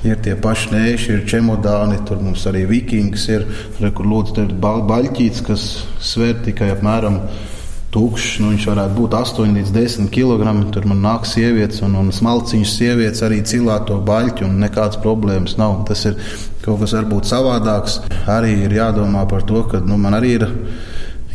Ir 0.07 0.21
tie 0.23 0.37
paši 0.39 0.69
nēši, 0.71 1.09
ir 1.11 1.25
čemodāni, 1.27 1.97
tur 2.07 2.18
mums 2.25 2.47
arī 2.51 2.65
vikings 2.69 3.29
ir, 3.33 3.47
re, 3.81 3.91
kur 3.95 4.09
lūdzu, 4.09 4.35
tur 4.37 4.49
ir 4.49 4.57
baļķīts, 4.63 5.45
kas 5.47 5.65
sver 6.05 6.39
tikai 6.45 6.71
apmēram 6.75 7.21
tukšs. 7.95 8.39
Nu, 8.43 8.53
viņš 8.53 8.69
varētu 8.71 8.97
būt 8.99 9.17
8 9.19 9.57
līdz 9.59 9.73
10 9.75 10.13
kg. 10.15 10.53
Tur 10.75 10.89
man 10.91 11.03
nāk 11.05 11.29
sievietes 11.29 11.83
un, 11.87 11.97
un 12.01 12.13
smalciņas 12.15 12.77
sievietes 12.81 13.25
arī 13.27 13.41
cilā 13.49 13.81
to 13.89 13.99
baļķi 14.05 14.47
un 14.49 14.61
nekādas 14.65 15.01
problēmas 15.05 15.59
nav. 15.61 15.83
Tas 15.89 16.05
ir 16.11 16.19
kaut 16.65 16.83
kas 16.85 16.97
varbūt 16.99 17.31
savādāks. 17.31 18.01
Arī 18.29 18.55
ir 18.67 18.79
jādomā 18.81 19.25
par 19.31 19.47
to, 19.49 19.65
ka 19.71 19.83
nu, 19.85 20.01
man 20.01 20.19
arī 20.19 20.39
ir 20.41 20.49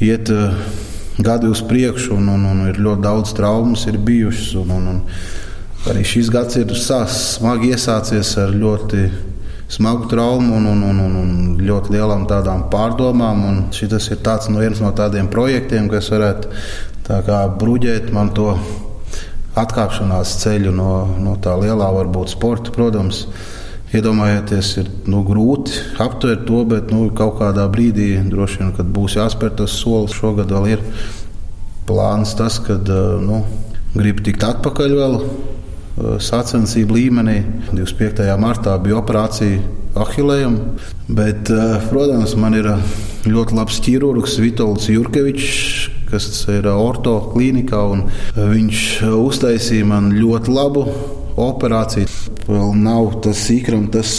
iet. 0.04 0.34
Uh, 0.34 0.82
gadi 1.14 1.46
uz 1.46 1.60
priekšu, 1.62 2.16
un, 2.18 2.30
un, 2.34 2.46
un 2.50 2.62
ir 2.72 2.80
ļoti 2.82 3.04
daudz 3.04 3.36
traumas, 3.38 3.84
ir 3.86 4.00
bijušas. 4.02 4.56
Un, 4.64 4.72
un, 4.74 4.88
un 4.96 5.02
Arī 5.84 6.00
šis 6.08 6.30
gads 6.32 6.56
ir 6.56 6.70
smagi 6.80 7.74
iesācies 7.74 8.30
ar 8.40 8.54
ļoti 8.56 9.02
smagu 9.74 10.08
traumu 10.10 10.56
un, 10.56 10.66
un, 10.66 10.82
un, 10.84 11.00
un, 11.00 11.16
un 11.18 11.32
ļoti 11.62 11.96
lielām 11.96 12.28
tādām 12.30 12.68
pārdomām. 12.74 13.44
Šis 13.74 14.12
ir 14.14 14.22
tāds, 14.26 14.50
nu, 14.52 14.62
viens 14.62 14.82
no 14.84 14.94
tādiem 14.96 15.30
projektiem, 15.32 15.90
kas 15.92 16.12
varētu 16.14 16.52
tā 17.08 17.40
bruģēt 17.60 18.12
man 18.16 18.32
to 18.38 18.54
atkāpšanās 19.60 20.38
ceļu 20.44 20.74
no, 20.74 20.92
no 21.22 21.36
tā 21.42 21.56
lielā, 21.60 21.90
varbūt 21.98 22.34
sporta. 22.34 22.74
Protams, 22.74 23.26
iedomājieties, 23.94 24.70
ir 24.82 24.92
nu, 25.10 25.24
grūti 25.26 25.82
aptvert 26.02 26.46
to, 26.50 26.64
bet 26.70 26.94
nu, 26.94 27.08
kaut 27.18 27.40
kādā 27.42 27.66
brīdī 27.72 28.16
droši 28.30 28.62
vien, 28.62 28.76
kad 28.78 28.94
būs 28.94 29.18
jāspēr 29.20 29.58
tas 29.62 29.76
solis, 29.82 30.16
šogad 30.18 30.54
vēl 30.54 30.72
ir 30.76 30.86
plāns 31.90 32.34
tas, 32.40 32.62
ka 32.64 32.80
nu, 33.22 33.44
gribu 33.94 34.26
tikt 34.26 34.46
atpakaļ 34.48 34.96
vēl 35.02 35.20
Eh, 35.22 35.53
sacensību 35.98 36.98
līmenī. 36.98 37.38
25. 37.72 38.26
martā 38.42 38.76
bija 38.82 39.00
operācija 39.02 39.62
Ahilējam, 39.94 40.56
bet, 41.06 41.52
eh, 41.54 41.82
protams, 41.92 42.32
man 42.36 42.56
ir 42.58 42.66
eh, 42.66 42.94
ļoti 43.30 43.54
labs 43.54 43.78
ķirurgs 43.86 44.40
Vitols 44.42 44.88
Jurkevičs, 44.90 45.90
kas 46.10 46.26
ir 46.50 46.66
orto 46.72 47.14
klīnikā, 47.30 47.82
un 47.94 48.08
viņš 48.34 48.80
uztaisīja 49.14 49.86
man 49.86 50.10
ļoti 50.18 50.54
labu 50.54 50.88
operāciju. 51.38 52.10
Vēl 52.48 52.74
nav 52.78 53.20
tas 53.26 53.46
īkram, 53.54 53.86
tas, 53.94 54.16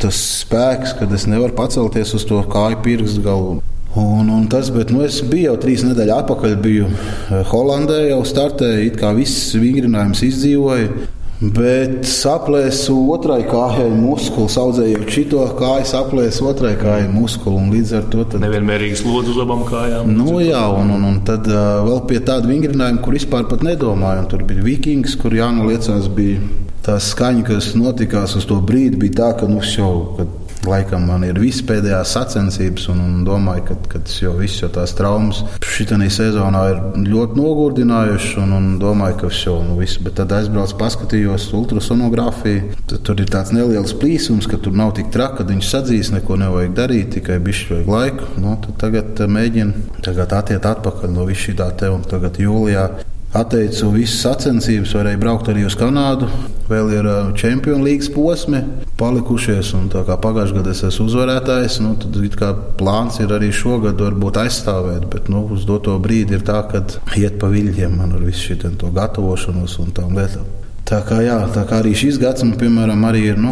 tas 0.00 0.20
spēks, 0.44 0.98
kad 1.00 1.12
es 1.16 1.24
nevaru 1.28 1.56
pacelties 1.56 2.12
uz 2.16 2.28
to 2.28 2.42
kāju 2.52 2.82
pirkstu 2.84 3.24
galu. 3.24 3.56
Un, 3.96 4.28
un 4.28 4.46
tas, 4.52 4.68
bet 4.68 4.90
nu, 4.92 5.00
es 5.06 5.22
biju 5.24 5.50
jau 5.50 5.58
trīs 5.60 5.80
nedēļas 5.86 6.24
atpakaļ, 6.24 6.56
biju 6.60 6.88
eh, 6.92 7.44
Holandē, 7.48 8.02
jau 8.10 8.22
startēju, 8.28 8.88
it 8.90 8.98
kā 9.00 9.14
viss 9.16 9.54
vingrinājums 9.56 10.20
izdzīvoja. 10.26 11.12
Bet 11.36 12.06
saplēsu 12.08 12.94
otrai 13.12 13.42
kājai 13.44 13.90
muskuli, 13.92 14.48
audzējot 14.60 15.10
šito 15.12 15.42
kāju, 15.58 15.88
saplēsu 15.88 16.46
otrai 16.48 16.70
kājai 16.80 17.10
muskuli. 17.12 17.60
Līdz 17.74 17.92
ar 17.98 18.06
to 18.12 18.24
tad... 18.24 18.40
nevienmērīgs 18.44 19.02
slodzi 19.02 19.34
uz 19.34 19.42
abām 19.44 19.66
kājām. 19.68 20.14
Nu, 20.16 20.38
jā, 20.40 20.62
un, 20.72 20.94
un, 20.96 21.04
un 21.10 21.18
tad 21.28 21.44
uh, 21.52 21.82
vēl 21.84 22.00
pie 22.08 22.22
tāda 22.24 22.48
vingrinājuma, 22.48 23.02
kur 23.04 23.18
vispār 23.18 23.44
nedomāju. 23.68 24.24
Tur 24.32 24.46
bija 24.48 24.64
vikings, 24.64 25.18
kur 25.20 25.36
jānoliecās, 25.36 26.08
bija 26.16 26.40
tā 26.88 26.96
skaņa, 27.04 27.44
kas 27.50 27.74
notikās 27.76 28.36
uz 28.40 28.48
to 28.48 28.56
brīdi, 28.64 28.96
bija 29.04 29.18
tā, 29.20 29.30
ka 29.42 29.50
nu, 29.50 29.60
jau. 29.60 29.92
Kad 30.16 30.45
Laikam 30.66 31.06
man 31.08 31.24
ir 31.26 31.38
vispēdējās 31.40 32.16
sacensības, 32.16 32.88
un, 32.92 33.02
un 33.04 33.24
domāju, 33.26 33.66
ka, 33.70 33.78
ka 33.94 34.02
tas 34.06 34.20
jau 34.22 34.34
viss 34.38 34.62
jau 34.62 34.70
tās 34.72 34.94
traumas 34.98 35.44
šitā 35.76 35.98
sezonā 36.12 36.62
ir 36.72 36.78
ļoti 37.06 37.36
nogurdinājušas, 37.38 38.36
un, 38.42 38.54
un 38.56 38.68
domāju, 38.80 39.18
ka 39.20 39.30
jau 39.32 39.56
nu, 39.64 39.76
viss. 39.80 40.00
Bet 40.02 40.16
tad 40.20 40.32
aizbraucu, 40.36 40.76
paskatījos 40.80 41.48
ultrasonogrāfiju. 41.56 42.76
Tad 42.90 43.02
tur 43.06 43.20
ir 43.22 43.30
tāds 43.32 43.52
neliels 43.54 43.94
plīsums, 44.00 44.48
ka 44.50 44.60
tur 44.62 44.76
nav 44.76 44.94
tik 44.96 45.10
traki, 45.14 45.40
ka 45.40 45.48
viņš 45.50 45.72
sadzīs, 45.72 46.12
neko 46.14 46.38
nevajag 46.40 46.76
darīt, 46.76 47.12
tikai 47.18 47.38
bišķi 47.44 47.74
vajag 47.74 47.92
laiku. 47.96 48.30
Nu, 48.42 48.56
tagad 48.80 49.20
eh, 49.20 49.34
mēģinu 49.38 50.00
tagad 50.06 50.32
atiet 50.38 50.70
atpakaļ 50.72 51.12
no 51.12 51.28
visu 51.28 51.48
šī 51.48 51.58
tā 51.60 51.70
te, 51.78 51.92
un 51.92 52.06
tagad 52.06 52.40
jūlijā 52.40 52.88
atteicu 53.36 53.90
visas 53.94 54.22
sacensības, 54.24 54.94
varēju 54.96 55.20
braukt 55.22 55.50
arī 55.52 55.66
uz 55.68 55.76
Kanādu. 55.78 56.28
Vēl 56.66 56.90
ir 56.96 57.08
Champions 57.38 57.84
League 57.84 58.10
posmi 58.14 58.62
palikušies, 58.98 59.70
un 59.78 59.86
tā 59.92 60.02
kā 60.08 60.16
pagājušajā 60.22 60.58
gadā 60.58 60.74
es 60.74 60.82
esmu 60.88 61.06
uzvarētājs, 61.06 61.78
nu, 61.84 61.94
tad 62.00 62.62
plāns 62.80 63.20
ir 63.22 63.34
arī 63.36 63.52
šogad 63.54 64.00
varbūt 64.02 64.40
aizstāvēt, 64.42 65.06
bet 65.12 65.30
nu, 65.32 65.44
uz 65.54 65.66
doto 65.68 65.94
brīdi 66.02 66.38
ir 66.38 66.46
tā, 66.46 66.62
ka 66.70 66.82
iet 67.14 67.38
pa 67.42 67.52
viļņiem 67.52 67.98
man 68.00 68.16
ar 68.18 68.26
visu 68.26 68.56
šo 68.56 68.94
gatavošanos 68.96 69.78
un 69.84 69.92
tām 69.94 70.16
lietām. 70.18 70.48
Tā 70.86 71.00
kā, 71.02 71.16
jā, 71.18 71.40
tā 71.50 71.64
kā 71.66 71.80
arī 71.82 71.96
šis 71.98 72.18
gads, 72.22 72.44
man, 72.46 72.54
piemēram, 72.60 73.00
arī 73.08 73.24
ir 73.32 73.40
nu, 73.42 73.50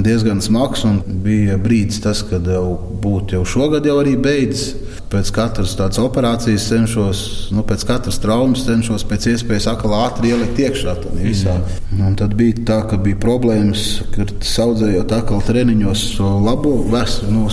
diezgan 0.00 0.38
smags. 0.40 0.86
Bija 1.04 1.58
brīdis, 1.60 2.00
tas, 2.00 2.22
kad 2.24 2.48
jau 2.48 2.78
būtu 3.02 3.36
jau 3.36 3.42
šogad 3.44 3.84
jau 3.84 3.98
arī 4.00 4.14
beidzis. 4.16 4.85
Pēc 5.06 5.28
katras 5.30 5.76
tādas 5.78 6.00
operācijas 6.02 6.64
cenšos, 6.66 7.18
nu, 7.54 7.62
pēc 7.66 7.84
katras 7.86 8.18
traumas 8.18 8.64
cenšos 8.66 9.04
pēc 9.06 9.28
iespējas 9.36 9.68
ātri 9.70 10.32
ielikt 10.34 10.58
iekšā. 10.64 10.96
Mm. 11.14 12.00
Un 12.08 12.16
tad 12.18 12.34
bija 12.38 12.64
tā, 12.66 12.80
ka 12.90 12.98
bija 12.98 13.18
problēmas, 13.22 13.84
kad 14.16 14.32
audzējot 14.66 15.14
atkal 15.14 15.44
treniņos 15.46 16.06
labo 16.42 16.74
vesu, 16.90 17.30
nu, 17.30 17.46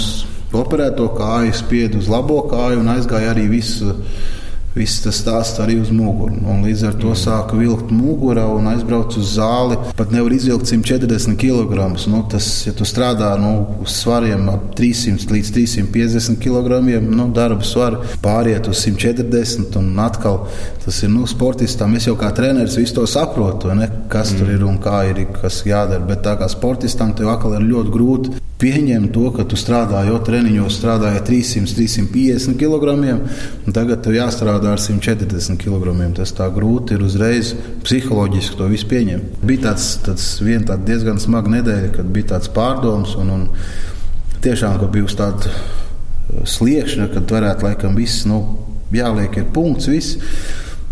operēto 0.57 1.11
kāju, 1.17 1.53
spiedu 1.57 2.01
uz 2.01 2.09
labo 2.09 2.41
kāju 2.49 2.81
un 2.81 2.89
aizgāja 2.95 3.33
arī 3.35 3.45
viss 3.51 3.85
viss 4.73 5.01
tas 5.03 5.19
stāsts 5.21 5.61
arī 5.61 5.77
uz 5.81 5.91
muguras. 5.93 6.39
Līdz 6.63 6.83
ar 6.87 6.95
to 6.97 7.11
mm. 7.11 7.19
sāka 7.19 7.57
vilkt 7.57 7.91
mugurā 7.93 8.45
un 8.49 8.69
aizbraukt 8.71 9.17
uz 9.19 9.35
zāli. 9.37 9.77
Pat 9.97 10.13
nevar 10.13 10.33
izvilkt 10.33 10.69
140 10.71 11.37
kg. 11.39 11.89
Nu, 12.09 12.23
tas, 12.29 12.47
ja 12.67 12.73
tu 12.77 12.87
strādā 12.87 13.33
nu, 13.41 13.53
uz 13.83 13.97
svariem 14.01 14.47
ap 14.51 14.71
300 14.77 15.29
līdz 15.33 15.51
350 15.57 16.39
kg, 16.43 16.79
nu, 17.05 17.27
darba 17.35 17.65
svaru 17.67 18.01
pāriet 18.23 18.69
uz 18.71 18.81
140 18.87 19.77
un 19.81 19.91
atkal 20.03 20.43
tas 20.83 21.03
ir 21.05 21.11
nu, 21.13 21.27
sportistam. 21.29 21.93
Es 21.97 22.07
jau 22.09 22.15
kā 22.19 22.33
treneris 22.35 22.77
visu 22.79 22.97
to 22.97 23.05
saprotu, 23.09 23.71
ne, 23.77 23.89
kas 24.11 24.33
mm. 24.33 24.39
tur 24.39 24.55
ir 24.55 24.65
un 24.67 24.79
kā 24.83 25.03
ir 25.11 25.25
kas 25.35 25.63
jādara. 25.67 26.03
Bet 26.07 26.25
tā 26.25 26.37
kā 26.39 26.49
sportistam 26.51 27.13
tev 27.17 27.31
atkal 27.35 27.59
ir 27.59 27.69
ļoti 27.69 27.93
grūti 27.93 28.39
pieņemt 28.63 29.11
to, 29.15 29.27
ka 29.35 29.43
tu 29.49 29.57
strādā 29.59 30.05
jau 30.07 30.17
treniņos, 30.23 30.77
strādāja 30.79 31.21
300, 31.27 31.75
350 31.75 32.55
kg, 32.59 32.93
un 33.67 33.75
tagad 33.75 34.03
tev 34.05 34.15
jāstrādā 34.15 34.71
ar 34.73 34.81
140 34.81 35.59
kg. 35.59 35.93
Tas 36.15 36.31
tā 36.37 36.47
grūti 36.53 36.95
ir 36.95 37.03
uzreiz 37.03 37.53
psiholoģiski 37.83 38.59
to 38.59 38.69
visu 38.71 38.87
pieņemt. 38.91 39.39
Bija 39.43 39.67
tāds, 39.69 39.89
tāds 40.05 40.27
vien 40.43 40.63
tāda 40.67 40.87
diezgan 40.87 41.19
smaga 41.21 41.51
nedēļa, 41.57 41.93
kad 41.97 42.11
bija 42.15 42.33
tāds 42.35 42.51
pārdoms, 42.55 43.17
un, 43.19 43.33
un 43.35 43.47
tiešām, 44.45 44.79
bija 44.93 45.09
uz 45.09 45.17
tāda 45.19 45.53
sliekšņa, 46.47 47.09
kad 47.13 47.35
varētu 47.35 47.67
laikam 47.67 47.97
viss, 47.99 48.23
nu, 48.29 48.39
jāliek 48.95 49.41
ir 49.41 49.49
punkts, 49.53 49.89
viss. 49.91 50.17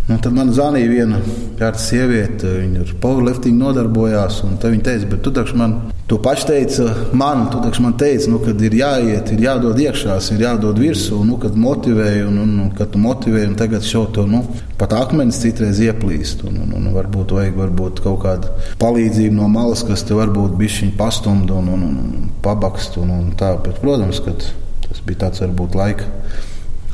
Nu, 0.09 0.17
tad 0.17 0.33
man 0.33 0.49
zvanīja 0.51 0.89
viena 0.89 1.19
kārta 1.59 1.79
sieviete, 1.79 2.49
viņa 2.57 2.81
ar 2.83 2.93
powerlifting 3.03 3.59
nodarbojās. 3.61 4.41
Viņa 4.49 4.85
teica, 4.87 5.09
bet 5.11 5.21
tu 5.23 5.31
taču 5.35 5.59
man 5.59 5.75
to 6.09 6.17
pašu 6.19 6.47
teici, 6.49 6.87
man, 7.15 7.45
tu 7.53 7.61
taču 7.63 7.85
man 7.85 7.93
teici, 7.99 8.27
nu, 8.33 8.41
kad 8.43 8.59
ir 8.65 8.73
jāiet, 8.75 9.29
ir 9.31 9.45
jādod 9.45 9.79
iekšā, 9.79 10.17
ir 10.35 10.43
jādod 10.47 10.81
virsū, 10.81 11.21
nu, 11.27 11.37
kad 11.39 11.55
motivēji 11.55 12.25
un, 12.27 12.41
un, 12.43 12.57
un 12.65 12.73
kad 12.75 12.91
tu 12.91 12.99
motivēji, 12.99 13.51
un 13.53 13.55
tagad 13.61 13.85
šo 13.87 14.03
to 14.15 14.25
nu, 14.27 14.41
pat 14.81 14.97
akmenis 14.97 15.39
citreiz 15.45 15.79
ieplīst. 15.85 16.43
Un, 16.49 16.59
un, 16.65 16.75
un 16.81 16.91
varbūt 16.97 17.37
vajag 17.37 17.61
varbūt 17.61 18.03
kaut 18.03 18.23
kādu 18.25 18.51
palīdzību 18.81 19.37
no 19.37 19.47
malas, 19.53 19.85
kas 19.87 20.03
te 20.07 20.17
varbūt 20.17 20.57
bišķiņ 20.59 20.95
pastumd 20.99 21.53
un, 21.55 21.71
un, 21.77 21.87
un, 21.87 21.97
un 22.01 22.29
pabakst. 22.43 22.99
Un, 22.99 23.13
un 23.15 23.33
tā. 23.39 23.53
Bet, 23.61 23.79
protams, 23.85 24.19
tas 24.25 25.05
bija 25.05 25.27
tāds 25.27 25.45
varbūt 25.45 25.77
laika 25.77 26.09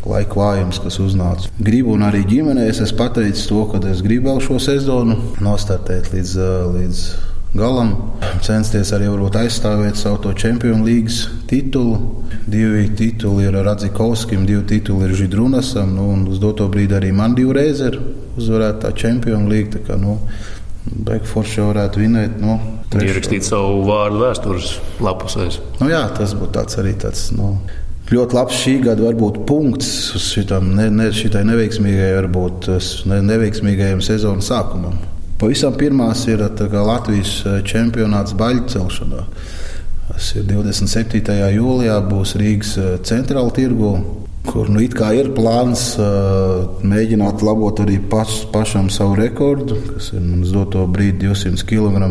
laika 0.09 0.39
vājums, 0.39 0.81
kas 0.83 0.99
uznāca. 1.03 1.51
Gribu 1.59 1.95
un 1.95 2.05
arī 2.07 2.23
ģimenē 2.27 2.67
es 2.71 2.81
esmu 2.83 2.99
pateicis 3.03 3.47
to, 3.49 3.63
ka 3.71 3.81
es 3.91 4.03
gribu 4.05 4.31
vēl 4.31 4.43
šo 4.43 4.59
sezonu 4.63 5.17
nostartēt 5.43 6.11
līdz, 6.13 6.35
līdz 6.75 7.01
galam, 7.57 7.93
censties 8.45 8.91
arī 8.95 9.07
aizstāvēt 9.09 9.97
savu 9.97 10.19
to 10.23 10.33
Champions 10.33 10.85
League 10.85 11.13
titulu. 11.49 12.23
Divi 12.47 12.87
tituli 12.95 13.47
ir 13.47 13.57
Radzikovskim, 13.63 14.45
divi 14.47 14.63
tituli 14.67 15.09
ir 15.09 15.15
Židrunasam, 15.15 15.95
nu, 15.95 16.09
un 16.13 16.27
uz 16.31 16.39
doto 16.39 16.67
brīdi 16.71 16.95
arī 16.95 17.11
man 17.11 17.35
divreiz 17.35 17.81
ir 17.83 17.99
uzvarēta 18.37 18.93
Champions 18.95 19.51
League. 19.51 19.73
Tā 19.73 19.83
kā, 19.83 19.99
nu, 19.99 20.19
Beigforši 20.87 21.65
varētu 21.65 21.99
vinēt. 21.99 22.37
Nu, 22.39 22.55
Ierakstīt 22.95 23.43
savu 23.43 23.81
vārdu 23.87 24.21
vēstures 24.21 24.77
lapusēs. 25.03 25.59
Nu, 25.81 25.89
jā, 25.91 26.05
tas 26.15 26.31
būtu 26.37 26.53
tāds 26.55 26.79
arī 26.79 26.93
tāds. 26.99 27.25
Nu, 27.35 27.57
ļoti 28.13 28.37
labs 28.37 28.59
šī 28.61 28.73
gada 28.85 29.03
varbūt 29.07 29.41
punkts 29.47 29.89
šitam, 30.21 30.71
ne, 30.77 30.87
ne, 30.93 31.09
šitai 31.15 31.43
neveiksmīgai, 31.49 32.11
varbūt 32.21 32.69
ne, 33.11 33.21
neveiksmīgajam 33.27 34.03
sezonas 34.05 34.47
sākumam. 34.51 34.95
Pavisam 35.37 35.75
pirmās 35.77 36.23
ir 36.31 36.41
Latvijas 36.41 37.33
eh, 37.45 37.59
čempionāts 37.67 38.33
baļķu 38.37 38.71
celšanā. 38.73 39.25
Tas 40.07 40.29
ir 40.39 40.47
27. 40.47 41.35
jūlijā, 41.53 41.99
būs 42.07 42.37
Rīgas 42.39 42.77
eh, 42.81 42.95
centrāla 43.05 43.53
tirgu, 43.53 43.91
kur 44.47 44.71
nu, 44.71 44.79
ir 44.79 45.33
plāns 45.35 45.81
uh, 45.99 46.79
mēģināt 46.87 47.41
labot 47.43 47.81
arī 47.83 47.97
paš, 47.99 48.45
pašam 48.53 48.87
savu 48.87 49.17
rekordu, 49.19 49.75
kas 49.89 50.13
ir 50.15 50.23
mums 50.23 50.53
doto 50.55 50.85
brīdi 50.87 51.27
200 51.27 51.67
kg 51.67 52.07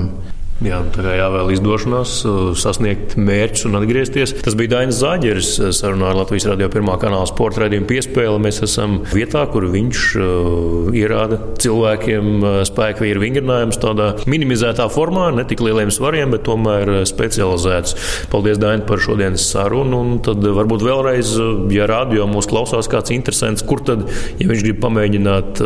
Jā, 0.64 0.78
tā 0.88 1.02
kā 1.04 1.12
jāvēl 1.18 1.50
izdošanās, 1.52 2.12
sasniegt 2.56 3.18
mērķus 3.20 3.66
un 3.68 3.76
atgriezties. 3.76 4.32
Tas 4.40 4.54
bija 4.56 4.70
Dainis 4.72 4.96
Zāģeris 5.02 5.50
sarunā 5.76 6.08
ar 6.08 6.16
Latvijas 6.22 6.46
radio 6.48 6.70
pirmā 6.72 6.94
kanāla 7.02 7.26
sporta 7.28 7.60
raidījumu 7.60 7.84
piespēli. 7.90 8.40
Mēs 8.40 8.62
esam 8.64 8.94
vietā, 9.10 9.42
kur 9.52 9.66
viņš 9.68 10.04
uh, 10.16 10.88
ierāda 10.96 11.38
cilvēkiem 11.60 12.46
spēku 12.70 13.04
vīru 13.04 13.20
vingrinājumus 13.26 13.80
tādā 13.82 14.06
minimizētā 14.24 14.86
formā, 14.94 15.26
ne 15.36 15.44
tik 15.48 15.60
lieliem 15.60 15.92
svariem, 15.92 16.32
bet 16.32 16.46
tomēr 16.48 17.02
specializēts. 17.10 17.92
Paldies, 18.32 18.56
Daini, 18.62 18.86
par 18.88 19.04
šodienas 19.04 19.44
sarunu. 19.52 20.00
Un 20.06 20.16
tad 20.24 20.40
varbūt 20.40 20.86
vēlreiz, 20.88 21.34
ja 21.76 21.90
radio 21.90 22.24
mūs 22.32 22.48
klausās 22.48 22.88
kāds 22.88 23.12
interesants, 23.12 23.66
kur 23.66 23.84
tad, 23.84 24.08
ja 24.40 24.48
viņš 24.48 24.64
grib 24.64 24.80
pamēģināt 24.86 25.62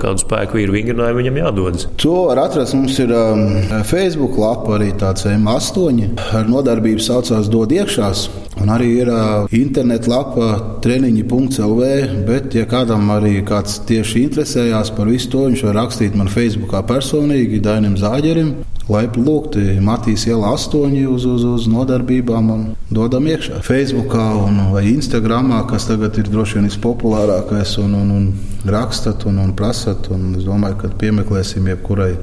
kādu 0.00 0.24
spēku 0.24 0.62
vīru 0.62 0.78
vingrinājumu, 0.78 1.20
viņam 1.20 1.40
jādodas. 1.44 1.88
To 2.00 2.16
var 2.30 2.40
atrast 2.46 2.78
mums 2.78 2.96
ir 3.04 3.12
um, 3.12 3.46
Facebook 3.84 4.29
Facebook 4.30 4.38
lapa, 4.38 4.76
arī 4.78 4.92
tāds 4.94 5.24
M8 5.26 6.20
ar 6.38 6.48
nodarbību 6.48 7.02
saucās 7.02 7.48
Dod 7.50 7.72
iekšās. 7.72 8.28
Un 8.60 8.68
arī 8.70 8.88
ir 9.02 9.08
uh, 9.10 9.48
interneta 9.50 10.10
lapa 10.10 10.78
treniņi.lv, 10.84 11.84
bet, 12.28 12.54
ja 12.54 12.66
kādam 12.68 13.10
arī 13.10 13.40
kāds 13.42 13.80
tieši 13.88 14.26
interesējās 14.28 14.92
par 14.94 15.08
visu 15.10 15.30
to, 15.32 15.46
viņš 15.48 15.64
var 15.66 15.78
rakstīt 15.80 16.14
man 16.14 16.30
Facebookā 16.30 16.82
personīgi 16.86 17.62
Dainam 17.64 17.96
Zāģerim. 17.98 18.52
Laipni 18.90 19.24
lūgti 19.24 19.76
Matīs 19.82 20.26
iela 20.26 20.52
8 20.54 20.94
uz, 21.10 21.26
uz, 21.26 21.44
uz 21.46 21.66
nodarbībām 21.70 22.50
un 22.54 22.64
dodam 22.90 23.26
iekšā. 23.30 23.62
Facebookā 23.66 24.30
un, 24.44 24.64
vai 24.74 24.86
Instagramā, 24.92 25.64
kas 25.70 25.88
tagad 25.90 26.18
ir 26.18 26.30
droši 26.30 26.58
vien 26.58 26.70
vispopulārākais, 26.70 27.78
un, 27.82 27.94
un, 27.98 28.16
un 28.18 28.66
rakstat 28.66 29.26
un, 29.30 29.42
un 29.42 29.54
prasat. 29.56 30.10
Un 30.14 30.34
es 30.38 30.46
domāju, 30.46 30.82
ka 30.84 30.96
piemeklēsim 31.00 31.70
jebkurai 31.70 32.16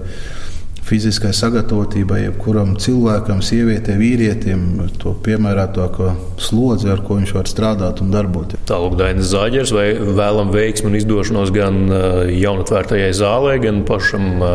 fiziskai 0.88 1.34
sagatavotībai, 1.36 2.21
jebkuram 2.28 2.76
cilvēkam, 2.80 3.41
sievietei, 3.43 3.97
vīrietim, 4.00 4.63
to 5.02 5.13
piemērotāko 5.26 6.13
slodzi, 6.41 6.89
ar 6.93 7.04
ko 7.06 7.19
viņš 7.19 7.34
var 7.36 7.50
strādāt 7.52 8.04
un 8.04 8.13
darboties. 8.13 8.62
Tālāk, 8.69 8.95
Dainis 9.00 9.32
Zāģers, 9.34 9.73
vai 9.76 9.88
vēlam 10.00 10.54
veiksmu 10.56 10.91
un 10.91 11.00
izdošanos 11.00 11.52
gan 11.56 11.82
uh, 11.89 12.21
jaunatvērtajai 12.32 13.12
zālē, 13.17 13.58
gan 13.63 13.84
pašam 13.88 14.30
uh, 14.39 14.54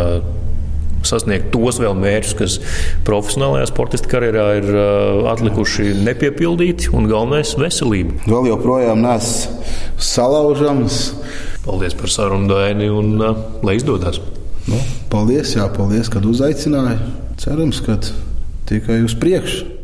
sasniegt 1.07 1.51
tos 1.53 1.81
vēl 1.83 1.97
mērķus, 1.99 2.35
kas 2.39 2.59
profesionālajā 3.07 3.69
sportista 3.69 4.09
karjerā 4.13 4.49
ir 4.63 4.73
uh, 4.73 5.31
atlikuši 5.35 5.93
nepiepildīti, 6.07 6.93
un 6.97 7.11
galvenais- 7.13 7.57
veselība. 7.61 8.23
Vēl 8.25 8.53
joprojām 8.55 9.05
neesmu 9.05 9.61
salaužams. 10.01 11.03
Paldies 11.63 11.95
par 11.95 12.11
sarunu, 12.11 12.49
Daini, 12.51 12.89
un 12.91 13.19
lai 13.63 13.77
izdodas! 13.79 14.19
Nu, 14.67 14.79
paldies, 15.13 15.53
jā, 15.59 15.69
paldies, 15.77 16.09
kad 16.13 16.25
uzaicināji. 16.29 16.99
Cerams, 17.43 17.83
ka 17.85 17.99
tikai 18.69 19.03
uz 19.05 19.15
priekšu. 19.19 19.82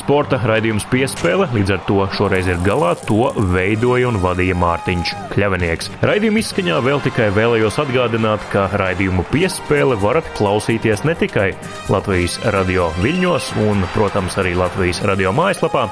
Sporta 0.00 0.38
raidījums 0.48 0.86
piespēle 0.88 1.44
līdz 1.52 1.74
ar 1.74 1.80
to 1.84 2.04
šoreiz 2.16 2.48
ir 2.48 2.60
galā. 2.64 2.94
To 3.04 3.28
veidoja 3.52 4.08
un 4.08 4.16
vadīja 4.22 4.56
Mārtiņš 4.56 5.12
Kļavinieks. 5.34 5.90
Raidījuma 6.08 6.40
izskaņā 6.40 6.78
vēl 6.86 7.02
tikai 7.04 7.28
vēlējos 7.36 7.76
atgādināt, 7.82 8.46
ka 8.52 8.64
raidījumu 8.80 9.26
piespēle 9.28 9.98
varat 10.00 10.30
klausīties 10.38 11.04
ne 11.04 11.14
tikai 11.20 11.50
Latvijas 11.92 12.38
radio 12.54 12.88
viļņos 13.02 13.50
un, 13.66 13.84
protams, 13.94 14.38
arī 14.40 14.54
Latvijas 14.58 15.02
radio 15.10 15.34
mājaslapā, 15.36 15.86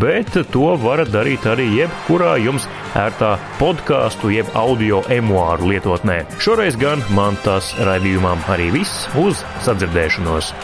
bet 0.00 0.40
to 0.54 0.72
varat 0.80 1.12
darīt 1.12 1.44
arī 1.50 1.68
jebkurā 1.82 2.36
jums 2.40 2.68
ērtā 2.98 3.34
podkāstu 3.60 4.32
jeb 4.34 4.48
audio 4.58 5.04
emuāru 5.12 5.74
lietotnē. 5.74 6.22
Šoreiz 6.40 6.80
gan 6.80 7.04
man 7.14 7.38
tas 7.44 7.74
raidījumam 7.78 8.40
arī 8.50 8.72
viss 8.80 9.10
uz 9.20 9.44
sadzirdēšanos. 9.68 10.54